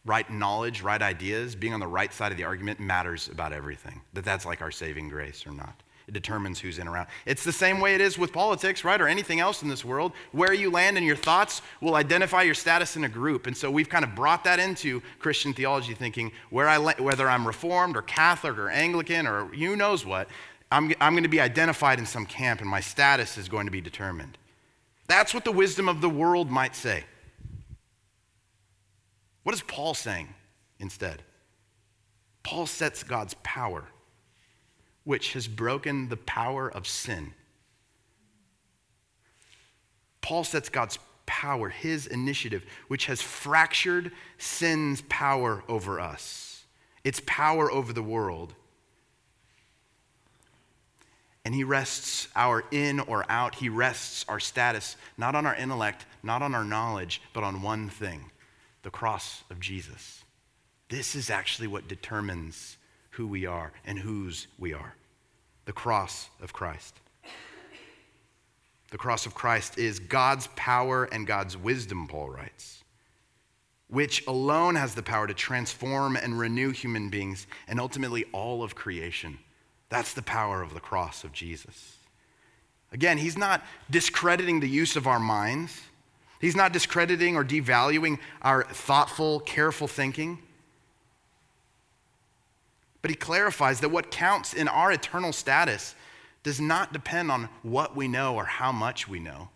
right 0.05 0.31
knowledge, 0.31 0.83
right 0.83 1.01
ideas, 1.01 1.55
being 1.55 1.75
on 1.75 1.81
the 1.81 1.87
right 1.87 2.13
side 2.13 2.33
of 2.33 2.39
the 2.39 2.45
argument 2.45 2.81
matters 2.81 3.29
about 3.29 3.53
everything. 3.53 4.01
That 4.15 4.25
that's 4.25 4.47
like 4.47 4.63
our 4.63 4.71
saving 4.71 5.09
grace 5.09 5.47
or 5.47 5.53
not. 5.53 5.83
It 6.11 6.15
determines 6.15 6.59
who's 6.59 6.81
in 6.81 6.89
around. 6.89 7.07
It's 7.25 7.45
the 7.45 7.53
same 7.53 7.79
way 7.79 7.95
it 7.95 8.01
is 8.01 8.19
with 8.19 8.33
politics, 8.33 8.83
right? 8.83 9.01
Or 9.01 9.07
anything 9.07 9.39
else 9.39 9.63
in 9.63 9.69
this 9.69 9.85
world. 9.85 10.11
Where 10.33 10.53
you 10.53 10.69
land 10.69 10.99
in 10.99 11.05
your 11.05 11.15
thoughts 11.15 11.63
will 11.81 11.95
identify 11.95 12.43
your 12.43 12.55
status 12.55 12.97
in 12.97 13.05
a 13.05 13.09
group. 13.09 13.47
And 13.47 13.57
so 13.57 13.71
we've 13.71 13.89
kind 13.89 14.05
of 14.05 14.17
brought 14.17 14.43
that 14.43 14.59
into 14.59 15.03
Christian 15.21 15.55
theology 15.55 15.95
thinking 15.95 16.33
where 16.51 16.69
I, 16.69 16.79
whether 16.79 17.29
I'm 17.29 17.47
Reformed 17.47 17.97
or 17.97 18.03
Catholic 18.03 18.59
or 18.59 18.69
Anglican 18.71 19.29
or 19.29 19.45
who 19.47 19.77
knows 19.77 20.05
what, 20.05 20.27
I'm, 20.73 20.93
I'm 21.01 21.13
going 21.13 21.23
to 21.23 21.29
be 21.29 21.41
identified 21.41 22.01
in 22.01 22.07
some 22.07 22.27
camp 22.27 22.61
and 22.61 22.69
my 22.69 22.81
status 22.81 23.39
is 23.39 23.49
going 23.49 23.67
to 23.67 23.73
be 23.73 23.81
determined. 23.81 24.37
That's 25.11 25.35
what 25.35 25.45
the 25.45 25.51
wisdom 25.51 25.89
of 25.89 26.01
the 26.01 26.09
world 26.09 26.53
might 26.53 26.77
say. 26.77 27.03
What 29.43 29.57
is 29.57 29.61
Paul 29.61 29.93
saying 29.93 30.33
instead? 30.79 31.25
Paul 32.45 32.65
sets 32.67 33.03
God's 33.03 33.35
power 33.43 33.87
which 35.03 35.33
has 35.33 35.49
broken 35.49 36.11
the 36.11 36.17
power 36.17 36.71
of 36.71 36.87
sin. 36.87 37.33
Paul 40.21 40.45
sets 40.45 40.69
God's 40.69 41.01
power, 41.27 41.71
his 41.71 42.07
initiative, 42.07 42.65
which 42.87 43.07
has 43.07 43.21
fractured 43.21 44.13
sin's 44.39 45.03
power 45.09 45.65
over 45.67 45.99
us, 45.99 46.67
its 47.03 47.21
power 47.27 47.69
over 47.73 47.93
the 47.93 48.01
world. 48.01 48.55
And 51.45 51.55
he 51.55 51.65
rests 51.65 52.29
our 52.37 52.65
in 52.71 53.01
or 53.01 53.25
out. 53.31 53.55
He 53.55 53.69
rests 53.69 54.25
our 54.29 54.41
status 54.41 54.97
not 55.17 55.35
on 55.35 55.47
our 55.47 55.55
intellect, 55.55 56.05
not 56.23 56.43
on 56.43 56.55
our 56.55 56.65
knowledge, 56.65 57.23
but 57.33 57.45
on 57.45 57.63
one 57.63 57.89
thing 57.89 58.31
the 58.83 58.91
cross 58.91 59.43
of 59.51 59.61
Jesus. 59.61 60.25
This 60.89 61.15
is 61.15 61.31
actually 61.31 61.69
what 61.69 61.89
determines 61.89 62.77
who 63.11 63.27
we 63.27 63.47
are 63.47 63.73
and 63.85 63.99
whose 63.99 64.47
we 64.59 64.73
are 64.75 64.95
the 65.67 65.73
cross 65.73 66.29
of 66.43 66.53
Christ. 66.53 66.97
The 68.91 68.99
cross 68.99 69.25
of 69.25 69.35
Christ 69.35 69.79
is 69.79 70.01
God's 70.01 70.49
power 70.57 71.05
and 71.05 71.27
God's 71.27 71.57
wisdom, 71.57 72.09
Paul 72.09 72.31
writes, 72.31 72.83
which 73.87 74.27
alone 74.27 74.75
has 74.75 74.97
the 74.97 75.03
power 75.03 75.29
to 75.29 75.35
transform 75.35 76.17
and 76.17 76.39
renew 76.39 76.71
human 76.71 77.09
beings 77.09 77.47
and 77.69 77.79
ultimately 77.79 78.25
all 78.33 78.65
of 78.65 78.75
creation. 78.75 79.39
That's 79.91 80.15
the 80.15 80.23
power 80.23 80.63
of 80.63 80.73
the 80.73 80.81
cross 80.81 81.25
of 81.25 81.33
Jesus. 81.33 81.97
Again, 82.93 83.19
he's 83.19 83.37
not 83.37 83.65
discrediting 83.91 84.61
the 84.61 84.69
use 84.69 84.97
of 84.97 85.07
our 85.07 85.21
minds. 85.21 85.83
He's 86.41 86.57
not 86.57 86.73
discrediting 86.73 87.37
or 87.37 87.45
devaluing 87.45 88.19
our 88.41 88.65
thoughtful, 88.65 89.41
careful 89.41 89.87
thinking. 89.87 90.39
But 93.03 93.11
he 93.11 93.17
clarifies 93.17 93.81
that 93.81 93.91
what 93.91 94.11
counts 94.11 94.55
in 94.55 94.69
our 94.69 94.93
eternal 94.93 95.33
status 95.33 95.95
does 96.43 96.61
not 96.61 96.93
depend 96.93 97.31
on 97.31 97.49
what 97.63 97.95
we 97.95 98.09
know 98.09 98.35
or 98.35 98.45
how 98.45 98.73
much 98.73 99.09
we 99.09 99.19
know, 99.19 99.49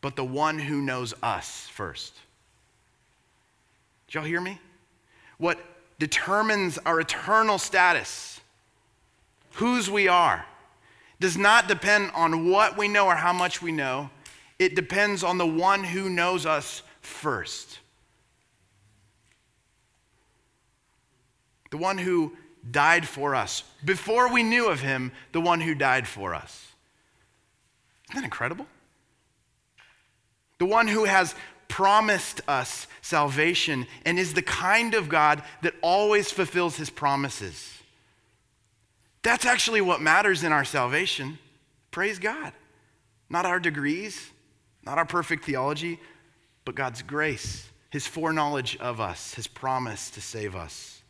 but 0.00 0.16
the 0.16 0.24
one 0.24 0.58
who 0.58 0.80
knows 0.80 1.14
us 1.22 1.68
first. 1.68 2.14
Did 4.06 4.14
y'all 4.14 4.24
hear 4.24 4.40
me? 4.40 4.58
What 5.38 5.58
determines 5.98 6.78
our 6.78 7.00
eternal 7.00 7.58
status, 7.58 8.40
whose 9.54 9.90
we 9.90 10.08
are, 10.08 10.44
does 11.20 11.36
not 11.36 11.68
depend 11.68 12.10
on 12.14 12.48
what 12.50 12.76
we 12.76 12.88
know 12.88 13.06
or 13.06 13.14
how 13.14 13.32
much 13.32 13.62
we 13.62 13.72
know. 13.72 14.10
It 14.58 14.74
depends 14.74 15.22
on 15.22 15.38
the 15.38 15.46
one 15.46 15.84
who 15.84 16.08
knows 16.08 16.46
us 16.46 16.82
first. 17.00 17.78
The 21.70 21.78
one 21.78 21.98
who 21.98 22.36
died 22.70 23.06
for 23.06 23.34
us. 23.34 23.64
Before 23.84 24.32
we 24.32 24.42
knew 24.42 24.68
of 24.68 24.80
him, 24.80 25.12
the 25.32 25.40
one 25.40 25.60
who 25.60 25.74
died 25.74 26.06
for 26.06 26.34
us. 26.34 26.72
Isn't 28.10 28.20
that 28.20 28.24
incredible? 28.24 28.66
The 30.58 30.66
one 30.66 30.86
who 30.86 31.04
has 31.04 31.34
promised 31.68 32.40
us 32.46 32.86
salvation 33.00 33.86
and 34.04 34.18
is 34.18 34.34
the 34.34 34.42
kind 34.42 34.94
of 34.94 35.08
God 35.08 35.42
that 35.62 35.74
always 35.80 36.30
fulfills 36.30 36.76
his 36.76 36.90
promises. 36.90 37.81
That's 39.22 39.46
actually 39.46 39.80
what 39.80 40.00
matters 40.00 40.42
in 40.44 40.52
our 40.52 40.64
salvation. 40.64 41.38
Praise 41.90 42.18
God. 42.18 42.52
Not 43.28 43.46
our 43.46 43.60
degrees, 43.60 44.30
not 44.84 44.98
our 44.98 45.06
perfect 45.06 45.44
theology, 45.44 46.00
but 46.64 46.74
God's 46.74 47.02
grace, 47.02 47.68
his 47.90 48.06
foreknowledge 48.06 48.76
of 48.78 49.00
us, 49.00 49.34
his 49.34 49.46
promise 49.46 50.10
to 50.10 50.20
save 50.20 50.54
us. 50.56 51.02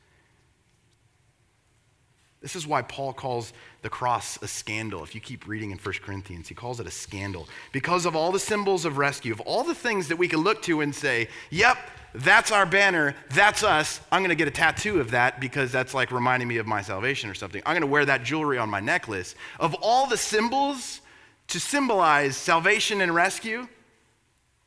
This 2.43 2.57
is 2.57 2.67
why 2.67 2.83
Paul 2.83 3.13
calls 3.13 3.53
the 3.83 3.89
cross 3.89 4.37
a 4.43 4.49
scandal. 4.49 5.05
If 5.05 5.15
you 5.15 5.21
keep 5.21 5.47
reading 5.47 5.71
in 5.71 5.79
1 5.79 5.95
Corinthians, 6.03 6.49
he 6.49 6.55
calls 6.55 6.81
it 6.81 6.87
a 6.89 6.91
scandal. 6.91 7.49
Because 7.71 8.05
of 8.05 8.17
all 8.17 8.33
the 8.33 8.41
symbols 8.41 8.85
of 8.85 8.99
rescue, 8.99 9.33
of 9.33 9.41
all 9.41 9.63
the 9.63 9.77
things 9.77 10.09
that 10.09 10.17
we 10.17 10.27
can 10.27 10.41
look 10.41 10.61
to 10.63 10.81
and 10.81 10.93
say, 10.93 11.29
yep, 11.51 11.79
that's 12.15 12.53
our 12.53 12.67
banner, 12.67 13.15
that's 13.31 13.63
us. 13.63 14.01
I'm 14.11 14.21
going 14.21 14.31
to 14.31 14.35
get 14.35 14.49
a 14.49 14.53
tattoo 14.53 15.01
of 15.01 15.13
that 15.13 15.41
because 15.41 15.73
that's 15.73 15.95
like 15.95 16.11
reminding 16.11 16.49
me 16.49 16.59
of 16.59 16.67
my 16.67 16.83
salvation 16.83 17.31
or 17.31 17.35
something. 17.35 17.63
I'm 17.65 17.73
going 17.73 17.83
to 17.83 17.87
wear 17.87 18.05
that 18.05 18.23
jewelry 18.23 18.59
on 18.59 18.69
my 18.69 18.81
necklace. 18.81 19.35
Of 19.59 19.75
all 19.81 20.07
the 20.07 20.17
symbols 20.19 21.01
to 21.49 21.59
symbolize 21.59 22.37
salvation 22.37 23.01
and 23.01 23.15
rescue, 23.15 23.67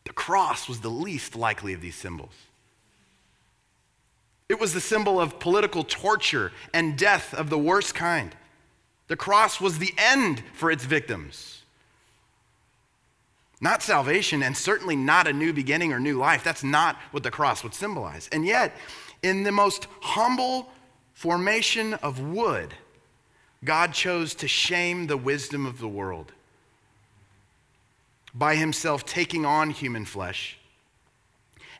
the 0.05 0.13
cross 0.13 0.67
was 0.67 0.81
the 0.81 0.89
least 0.89 1.35
likely 1.35 1.73
of 1.73 1.81
these 1.81 1.95
symbols. 1.95 2.33
It 4.47 4.59
was 4.59 4.73
the 4.73 4.81
symbol 4.81 5.19
of 5.19 5.39
political 5.39 5.83
torture 5.83 6.51
and 6.73 6.97
death 6.97 7.33
of 7.33 7.49
the 7.49 7.57
worst 7.57 7.95
kind. 7.95 8.35
The 9.07 9.15
cross 9.15 9.59
was 9.59 9.79
the 9.79 9.93
end 9.97 10.43
for 10.53 10.71
its 10.71 10.85
victims. 10.85 11.61
Not 13.61 13.81
salvation, 13.81 14.43
and 14.43 14.55
certainly 14.55 14.95
not 14.95 15.27
a 15.27 15.33
new 15.33 15.53
beginning 15.53 15.93
or 15.93 15.99
new 15.99 16.17
life. 16.17 16.43
That's 16.43 16.63
not 16.63 16.97
what 17.11 17.23
the 17.23 17.31
cross 17.31 17.63
would 17.63 17.73
symbolize. 17.73 18.29
And 18.31 18.45
yet, 18.45 18.73
in 19.23 19.43
the 19.43 19.51
most 19.51 19.87
humble 20.01 20.69
formation 21.13 21.93
of 21.95 22.19
wood, 22.19 22.73
God 23.63 23.93
chose 23.93 24.35
to 24.35 24.47
shame 24.47 25.07
the 25.07 25.17
wisdom 25.17 25.65
of 25.65 25.79
the 25.79 25.87
world 25.87 26.31
by 28.33 28.55
himself 28.55 29.05
taking 29.05 29.45
on 29.45 29.69
human 29.69 30.05
flesh 30.05 30.57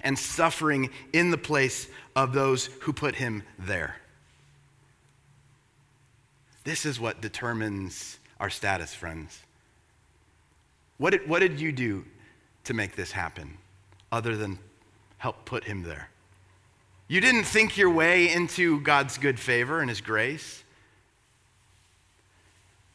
and 0.02 0.18
suffering 0.18 0.90
in 1.14 1.32
the 1.32 1.38
place 1.38 1.88
of 2.16 2.34
those 2.34 2.68
who 2.82 2.94
put 2.94 3.16
him 3.16 3.44
there. 3.60 3.98
This 6.64 6.86
is 6.86 7.00
what 7.00 7.22
determines 7.22 8.18
our 8.40 8.50
status, 8.50 8.94
friends. 8.94 9.42
What 10.98 11.12
did, 11.12 11.28
what 11.28 11.40
did 11.40 11.60
you 11.60 11.72
do 11.72 12.06
to 12.64 12.74
make 12.74 12.96
this 12.96 13.12
happen 13.12 13.58
other 14.12 14.36
than 14.36 14.60
help 15.18 15.46
put 15.46 15.66
him 15.66 15.84
there? 15.84 16.10
You 17.08 17.22
didn't 17.22 17.44
think 17.44 17.78
your 17.78 17.90
way 17.92 18.32
into 18.32 18.80
God's 18.82 19.18
good 19.18 19.40
favor 19.40 19.80
and 19.80 19.90
his 19.90 20.02
grace. 20.02 20.64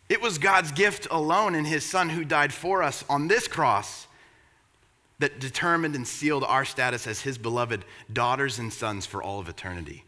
It 0.08 0.20
was 0.20 0.38
God's 0.38 0.72
gift 0.72 1.06
alone 1.10 1.54
in 1.54 1.64
his 1.64 1.84
son 1.84 2.08
who 2.08 2.24
died 2.24 2.52
for 2.52 2.82
us 2.82 3.04
on 3.08 3.28
this 3.28 3.46
cross 3.46 4.08
that 5.20 5.38
determined 5.38 5.94
and 5.94 6.08
sealed 6.08 6.42
our 6.42 6.64
status 6.64 7.06
as 7.06 7.20
his 7.20 7.38
beloved 7.38 7.84
daughters 8.12 8.58
and 8.58 8.72
sons 8.72 9.06
for 9.06 9.22
all 9.22 9.38
of 9.38 9.48
eternity. 9.48 10.04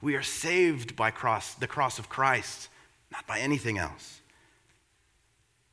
We 0.00 0.14
are 0.14 0.22
saved 0.22 0.96
by 0.96 1.10
cross, 1.10 1.54
the 1.54 1.66
cross 1.66 1.98
of 1.98 2.08
Christ, 2.08 2.68
not 3.10 3.26
by 3.26 3.40
anything 3.40 3.76
else. 3.76 4.20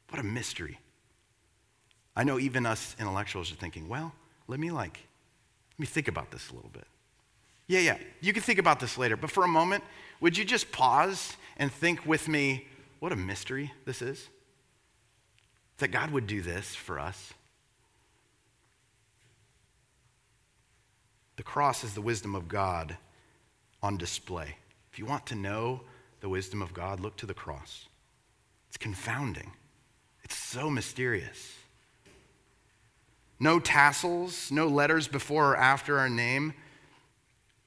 What 0.10 0.20
a 0.20 0.24
mystery. 0.24 0.80
I 2.16 2.24
know 2.24 2.40
even 2.40 2.66
us 2.66 2.96
intellectuals 3.00 3.52
are 3.52 3.56
thinking, 3.56 3.88
well, 3.88 4.14
let 4.48 4.60
me 4.60 4.72
like, 4.72 5.00
let 5.74 5.80
me 5.80 5.86
think 5.86 6.08
about 6.08 6.32
this 6.32 6.50
a 6.50 6.56
little 6.56 6.72
bit. 6.72 6.88
Yeah, 7.68 7.80
yeah, 7.80 7.98
you 8.20 8.34
can 8.34 8.42
think 8.42 8.58
about 8.58 8.80
this 8.80 8.98
later, 8.98 9.16
but 9.16 9.30
for 9.30 9.44
a 9.44 9.48
moment, 9.48 9.84
would 10.20 10.38
you 10.38 10.44
just 10.44 10.72
pause 10.72 11.38
and 11.58 11.72
think 11.72 12.06
with 12.06 12.28
me 12.28 12.68
what 13.00 13.12
a 13.12 13.16
mystery 13.16 13.72
this 13.86 14.02
is? 14.02 14.28
That 15.78 15.90
God 15.90 16.12
would 16.12 16.28
do 16.28 16.42
this 16.42 16.76
for 16.76 17.00
us. 17.00 17.32
The 21.38 21.44
cross 21.44 21.84
is 21.84 21.94
the 21.94 22.02
wisdom 22.02 22.36
of 22.36 22.50
God 22.50 22.98
on 23.82 23.98
display. 23.98 24.56
If 24.92 25.00
you 25.00 25.06
want 25.06 25.28
to 25.28 25.36
know 25.36 25.82
the 26.20 26.28
wisdom 26.28 26.62
of 26.62 26.74
God, 26.74 27.00
look 27.00 27.16
to 27.18 27.26
the 27.26 27.34
cross. 27.34 27.86
It's 28.68 28.78
confounding, 28.78 29.52
it's 30.24 30.36
so 30.36 30.70
mysterious. 30.70 31.59
No 33.40 33.60
tassels, 33.60 34.52
no 34.52 34.68
letters 34.68 35.08
before 35.08 35.52
or 35.52 35.58
after 35.58 35.98
our 35.98 36.10
name, 36.10 36.54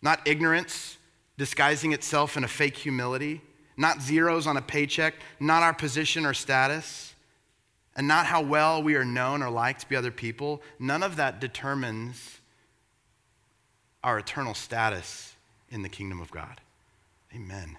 not 0.03 0.27
ignorance 0.27 0.99
disguising 1.39 1.93
itself 1.93 2.37
in 2.37 2.45
a 2.45 2.49
fake 2.49 2.77
humility, 2.77 3.41
not 3.77 4.03
zeros 4.03 4.47
on 4.47 4.57
a 4.57 4.63
paycheck, 4.63 5.15
not 5.41 5.63
our 5.63 5.73
position 5.73 6.27
or 6.27 6.35
status, 6.35 7.15
and 7.97 8.07
not 8.07 8.27
how 8.27 8.43
well 8.43 8.83
we 8.83 8.97
are 8.97 9.05
known 9.05 9.43
or 9.43 9.51
liked 9.51 9.89
by 9.89 9.97
other 9.97 10.11
people. 10.11 10.63
None 10.79 11.03
of 11.03 11.17
that 11.17 11.41
determines 11.41 12.41
our 14.05 14.19
eternal 14.19 14.55
status 14.55 15.35
in 15.71 15.83
the 15.83 15.89
kingdom 15.89 16.21
of 16.21 16.31
God. 16.31 16.61
Amen. 17.35 17.79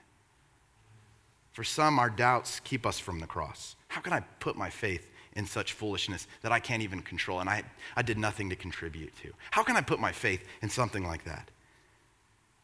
For 1.52 1.64
some, 1.64 2.00
our 2.00 2.10
doubts 2.10 2.60
keep 2.60 2.86
us 2.86 2.98
from 3.00 3.20
the 3.20 3.28
cross. 3.28 3.76
How 3.90 4.02
can 4.02 4.14
I 4.14 4.22
put 4.40 4.56
my 4.56 4.70
faith 4.70 5.10
in 5.36 5.46
such 5.46 5.74
foolishness 5.74 6.28
that 6.42 6.52
I 6.52 6.60
can't 6.60 6.84
even 6.84 7.02
control 7.02 7.40
and 7.40 7.50
I, 7.50 7.64
I 7.96 8.02
did 8.02 8.18
nothing 8.18 8.50
to 8.50 8.56
contribute 8.56 9.16
to? 9.24 9.32
How 9.52 9.64
can 9.64 9.76
I 9.76 9.82
put 9.82 10.00
my 10.00 10.12
faith 10.12 10.44
in 10.62 10.70
something 10.70 11.06
like 11.06 11.24
that? 11.26 11.50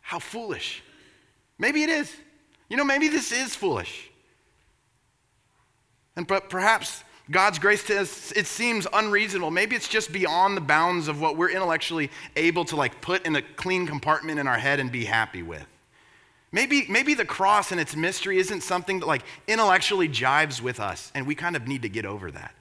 How 0.02 0.20
foolish. 0.20 0.84
Maybe 1.58 1.84
it 1.84 1.90
is. 1.90 2.16
You 2.70 2.78
know, 2.78 2.86
maybe 2.86 3.08
this 3.08 3.32
is 3.32 3.56
foolish. 3.56 4.10
And 6.16 6.28
but 6.28 6.50
perhaps 6.50 7.04
God's 7.32 7.60
grace 7.60 7.84
to 7.86 8.02
us, 8.02 8.32
it 8.32 8.48
seems 8.48 8.88
unreasonable. 8.92 9.52
Maybe 9.52 9.76
it's 9.76 9.88
just 9.88 10.12
beyond 10.12 10.58
the 10.58 10.62
bounds 10.62 11.08
of 11.08 11.22
what 11.22 11.38
we're 11.38 11.52
intellectually 11.52 12.10
able 12.36 12.66
to 12.66 12.76
like 12.76 13.02
put 13.02 13.26
in 13.26 13.36
a 13.36 13.42
clean 13.42 13.86
compartment 13.86 14.40
in 14.40 14.48
our 14.48 14.58
head 14.58 14.80
and 14.80 14.92
be 14.92 15.06
happy 15.06 15.44
with. 15.44 15.66
Maybe, 16.52 16.88
maybe 16.90 17.14
the 17.14 17.26
cross 17.26 17.72
and 17.72 17.80
its 17.80 17.96
mystery 17.96 18.40
isn't 18.40 18.62
something 18.62 19.02
that 19.02 19.06
like 19.06 19.24
intellectually 19.48 20.10
jives 20.10 20.62
with 20.62 20.80
us, 20.80 21.12
and 21.14 21.28
we 21.28 21.36
kind 21.36 21.56
of 21.56 21.68
need 21.68 21.84
to 21.84 21.90
get 21.90 22.06
over 22.06 22.32
that. 22.32 22.56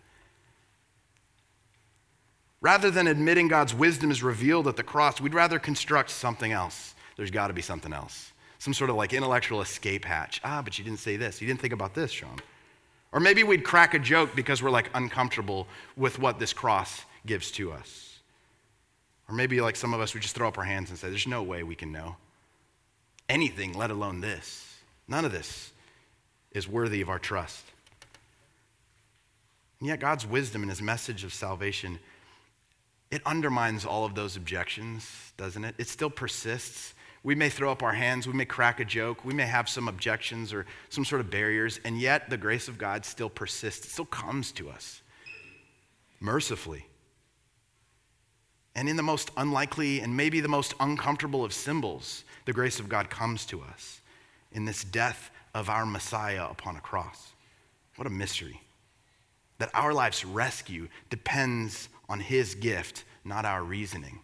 Rather 2.60 2.90
than 2.90 3.06
admitting 3.06 3.48
God's 3.48 3.74
wisdom 3.74 4.10
is 4.10 4.22
revealed 4.22 4.66
at 4.66 4.76
the 4.76 4.82
cross, 4.82 5.20
we'd 5.20 5.34
rather 5.34 5.58
construct 5.58 6.10
something 6.10 6.52
else. 6.52 6.94
There's 7.16 7.30
got 7.30 7.48
to 7.48 7.54
be 7.54 7.62
something 7.62 7.92
else. 7.92 8.32
Some 8.58 8.74
sort 8.74 8.90
of 8.90 8.96
like 8.96 9.12
intellectual 9.12 9.60
escape 9.60 10.04
hatch. 10.04 10.40
Ah, 10.42 10.62
but 10.62 10.78
you 10.78 10.84
didn't 10.84 10.98
say 10.98 11.16
this. 11.16 11.40
You 11.40 11.46
didn't 11.46 11.60
think 11.60 11.72
about 11.72 11.94
this, 11.94 12.10
Sean. 12.10 12.40
Or 13.12 13.20
maybe 13.20 13.44
we'd 13.44 13.64
crack 13.64 13.94
a 13.94 13.98
joke 13.98 14.34
because 14.34 14.62
we're 14.62 14.70
like 14.70 14.90
uncomfortable 14.94 15.68
with 15.96 16.18
what 16.18 16.38
this 16.38 16.52
cross 16.52 17.02
gives 17.24 17.50
to 17.52 17.72
us. 17.72 18.18
Or 19.28 19.34
maybe 19.34 19.60
like 19.60 19.76
some 19.76 19.94
of 19.94 20.00
us 20.00 20.14
would 20.14 20.22
just 20.22 20.34
throw 20.34 20.48
up 20.48 20.58
our 20.58 20.64
hands 20.64 20.90
and 20.90 20.98
say, 20.98 21.08
There's 21.08 21.26
no 21.26 21.42
way 21.42 21.62
we 21.62 21.74
can 21.74 21.92
know 21.92 22.16
anything, 23.28 23.74
let 23.74 23.90
alone 23.90 24.20
this. 24.20 24.78
None 25.06 25.24
of 25.24 25.32
this 25.32 25.72
is 26.52 26.66
worthy 26.66 27.00
of 27.00 27.08
our 27.08 27.18
trust. 27.18 27.64
And 29.80 29.88
yet, 29.88 30.00
God's 30.00 30.26
wisdom 30.26 30.62
and 30.62 30.70
his 30.70 30.82
message 30.82 31.24
of 31.24 31.32
salvation, 31.32 31.98
it 33.10 33.22
undermines 33.24 33.84
all 33.84 34.04
of 34.04 34.14
those 34.14 34.36
objections, 34.36 35.32
doesn't 35.36 35.64
it? 35.64 35.74
It 35.78 35.88
still 35.88 36.10
persists. 36.10 36.94
We 37.22 37.34
may 37.34 37.48
throw 37.48 37.72
up 37.72 37.82
our 37.82 37.92
hands, 37.92 38.26
we 38.26 38.32
may 38.32 38.44
crack 38.44 38.80
a 38.80 38.84
joke, 38.84 39.24
we 39.24 39.34
may 39.34 39.46
have 39.46 39.68
some 39.68 39.88
objections 39.88 40.52
or 40.52 40.66
some 40.88 41.04
sort 41.04 41.20
of 41.20 41.30
barriers, 41.30 41.80
and 41.84 42.00
yet 42.00 42.30
the 42.30 42.36
grace 42.36 42.68
of 42.68 42.78
God 42.78 43.04
still 43.04 43.28
persists. 43.28 43.86
It 43.86 43.90
still 43.90 44.04
comes 44.04 44.52
to 44.52 44.70
us 44.70 45.02
mercifully. 46.20 46.86
And 48.74 48.88
in 48.88 48.96
the 48.96 49.02
most 49.02 49.30
unlikely 49.36 50.00
and 50.00 50.16
maybe 50.16 50.40
the 50.40 50.48
most 50.48 50.74
uncomfortable 50.78 51.44
of 51.44 51.52
symbols, 51.52 52.24
the 52.44 52.52
grace 52.52 52.78
of 52.78 52.88
God 52.88 53.10
comes 53.10 53.44
to 53.46 53.60
us 53.62 54.00
in 54.52 54.64
this 54.64 54.84
death 54.84 55.30
of 55.54 55.68
our 55.68 55.84
Messiah 55.84 56.46
upon 56.48 56.76
a 56.76 56.80
cross. 56.80 57.32
What 57.96 58.06
a 58.06 58.10
mystery. 58.10 58.62
That 59.58 59.70
our 59.74 59.92
life's 59.92 60.24
rescue 60.24 60.88
depends 61.10 61.88
on 62.08 62.20
His 62.20 62.54
gift, 62.54 63.04
not 63.24 63.44
our 63.44 63.62
reasoning. 63.62 64.20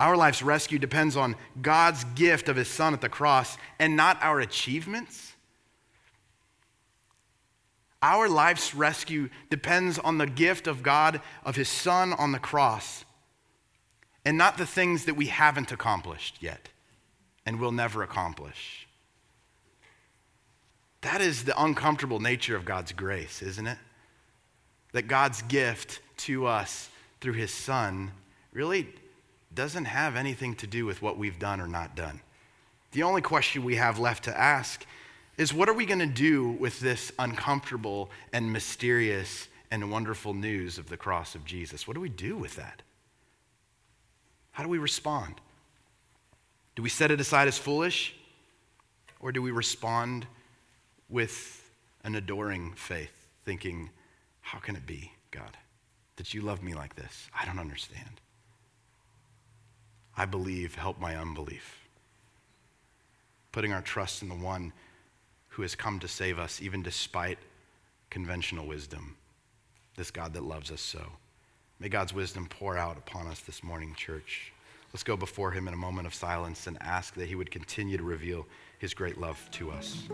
Our 0.00 0.16
life's 0.16 0.42
rescue 0.42 0.78
depends 0.78 1.16
on 1.16 1.36
God's 1.62 2.04
gift 2.04 2.48
of 2.48 2.56
His 2.56 2.68
Son 2.68 2.92
at 2.94 3.00
the 3.00 3.08
cross 3.08 3.56
and 3.78 3.96
not 3.96 4.18
our 4.22 4.40
achievements. 4.40 5.32
Our 8.02 8.28
life's 8.28 8.74
rescue 8.74 9.30
depends 9.48 9.98
on 9.98 10.18
the 10.18 10.26
gift 10.26 10.66
of 10.66 10.82
God 10.82 11.22
of 11.44 11.56
His 11.56 11.68
Son 11.68 12.12
on 12.12 12.32
the 12.32 12.38
cross 12.38 13.04
and 14.24 14.36
not 14.36 14.58
the 14.58 14.66
things 14.66 15.04
that 15.04 15.14
we 15.14 15.26
haven't 15.26 15.72
accomplished 15.72 16.38
yet 16.40 16.68
and 17.46 17.60
will 17.60 17.72
never 17.72 18.02
accomplish. 18.02 18.86
That 21.02 21.20
is 21.20 21.44
the 21.44 21.62
uncomfortable 21.62 22.20
nature 22.20 22.56
of 22.56 22.64
God's 22.64 22.92
grace, 22.92 23.42
isn't 23.42 23.66
it? 23.66 23.78
That 24.94 25.08
God's 25.08 25.42
gift 25.42 26.00
to 26.18 26.46
us 26.46 26.88
through 27.20 27.34
His 27.34 27.52
Son 27.52 28.10
really 28.52 28.88
doesn't 29.54 29.84
have 29.84 30.16
anything 30.16 30.54
to 30.56 30.66
do 30.66 30.86
with 30.86 31.02
what 31.02 31.18
we've 31.18 31.38
done 31.38 31.60
or 31.60 31.68
not 31.68 31.94
done. 31.94 32.20
The 32.92 33.02
only 33.02 33.20
question 33.20 33.64
we 33.64 33.76
have 33.76 33.98
left 33.98 34.24
to 34.24 34.38
ask 34.38 34.86
is 35.36 35.52
what 35.52 35.68
are 35.68 35.74
we 35.74 35.84
going 35.84 35.98
to 35.98 36.06
do 36.06 36.48
with 36.48 36.78
this 36.78 37.10
uncomfortable 37.18 38.08
and 38.32 38.52
mysterious 38.52 39.48
and 39.70 39.90
wonderful 39.90 40.32
news 40.32 40.78
of 40.78 40.88
the 40.88 40.96
cross 40.96 41.34
of 41.34 41.44
Jesus? 41.44 41.88
What 41.88 41.94
do 41.94 42.00
we 42.00 42.08
do 42.08 42.36
with 42.36 42.54
that? 42.56 42.82
How 44.52 44.62
do 44.62 44.68
we 44.68 44.78
respond? 44.78 45.34
Do 46.76 46.82
we 46.82 46.88
set 46.88 47.10
it 47.10 47.20
aside 47.20 47.48
as 47.48 47.58
foolish? 47.58 48.14
Or 49.18 49.32
do 49.32 49.42
we 49.42 49.50
respond 49.50 50.26
with 51.08 51.68
an 52.04 52.14
adoring 52.14 52.74
faith, 52.74 53.10
thinking, 53.44 53.90
How 54.44 54.58
can 54.58 54.76
it 54.76 54.86
be, 54.86 55.10
God, 55.30 55.56
that 56.16 56.34
you 56.34 56.42
love 56.42 56.62
me 56.62 56.74
like 56.74 56.94
this? 56.94 57.28
I 57.36 57.46
don't 57.46 57.58
understand. 57.58 58.20
I 60.16 60.26
believe, 60.26 60.74
help 60.74 61.00
my 61.00 61.16
unbelief. 61.16 61.80
Putting 63.52 63.72
our 63.72 63.80
trust 63.80 64.22
in 64.22 64.28
the 64.28 64.34
one 64.34 64.72
who 65.48 65.62
has 65.62 65.74
come 65.74 65.98
to 66.00 66.08
save 66.08 66.38
us, 66.38 66.60
even 66.60 66.82
despite 66.82 67.38
conventional 68.10 68.66
wisdom, 68.66 69.16
this 69.96 70.10
God 70.10 70.34
that 70.34 70.44
loves 70.44 70.70
us 70.70 70.82
so. 70.82 71.00
May 71.80 71.88
God's 71.88 72.12
wisdom 72.12 72.46
pour 72.46 72.76
out 72.76 72.98
upon 72.98 73.26
us 73.26 73.40
this 73.40 73.64
morning, 73.64 73.94
church. 73.96 74.52
Let's 74.92 75.02
go 75.02 75.16
before 75.16 75.52
him 75.52 75.66
in 75.66 75.74
a 75.74 75.78
moment 75.78 76.06
of 76.06 76.14
silence 76.14 76.66
and 76.66 76.76
ask 76.82 77.14
that 77.14 77.28
he 77.28 77.34
would 77.34 77.50
continue 77.50 77.96
to 77.96 78.04
reveal 78.04 78.46
his 78.78 78.92
great 78.92 79.18
love 79.18 79.48
to 79.52 79.70
us. 79.70 80.06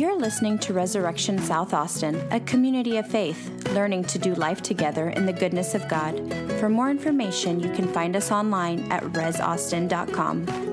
You're 0.00 0.18
listening 0.18 0.58
to 0.60 0.72
Resurrection 0.72 1.38
South 1.38 1.74
Austin, 1.74 2.26
a 2.30 2.40
community 2.40 2.96
of 2.96 3.06
faith, 3.06 3.68
learning 3.74 4.04
to 4.04 4.18
do 4.18 4.34
life 4.34 4.62
together 4.62 5.10
in 5.10 5.26
the 5.26 5.32
goodness 5.34 5.74
of 5.74 5.86
God. 5.88 6.16
For 6.58 6.70
more 6.70 6.88
information, 6.88 7.60
you 7.60 7.70
can 7.74 7.86
find 7.86 8.16
us 8.16 8.32
online 8.32 8.90
at 8.90 9.02
resaustin.com. 9.02 10.69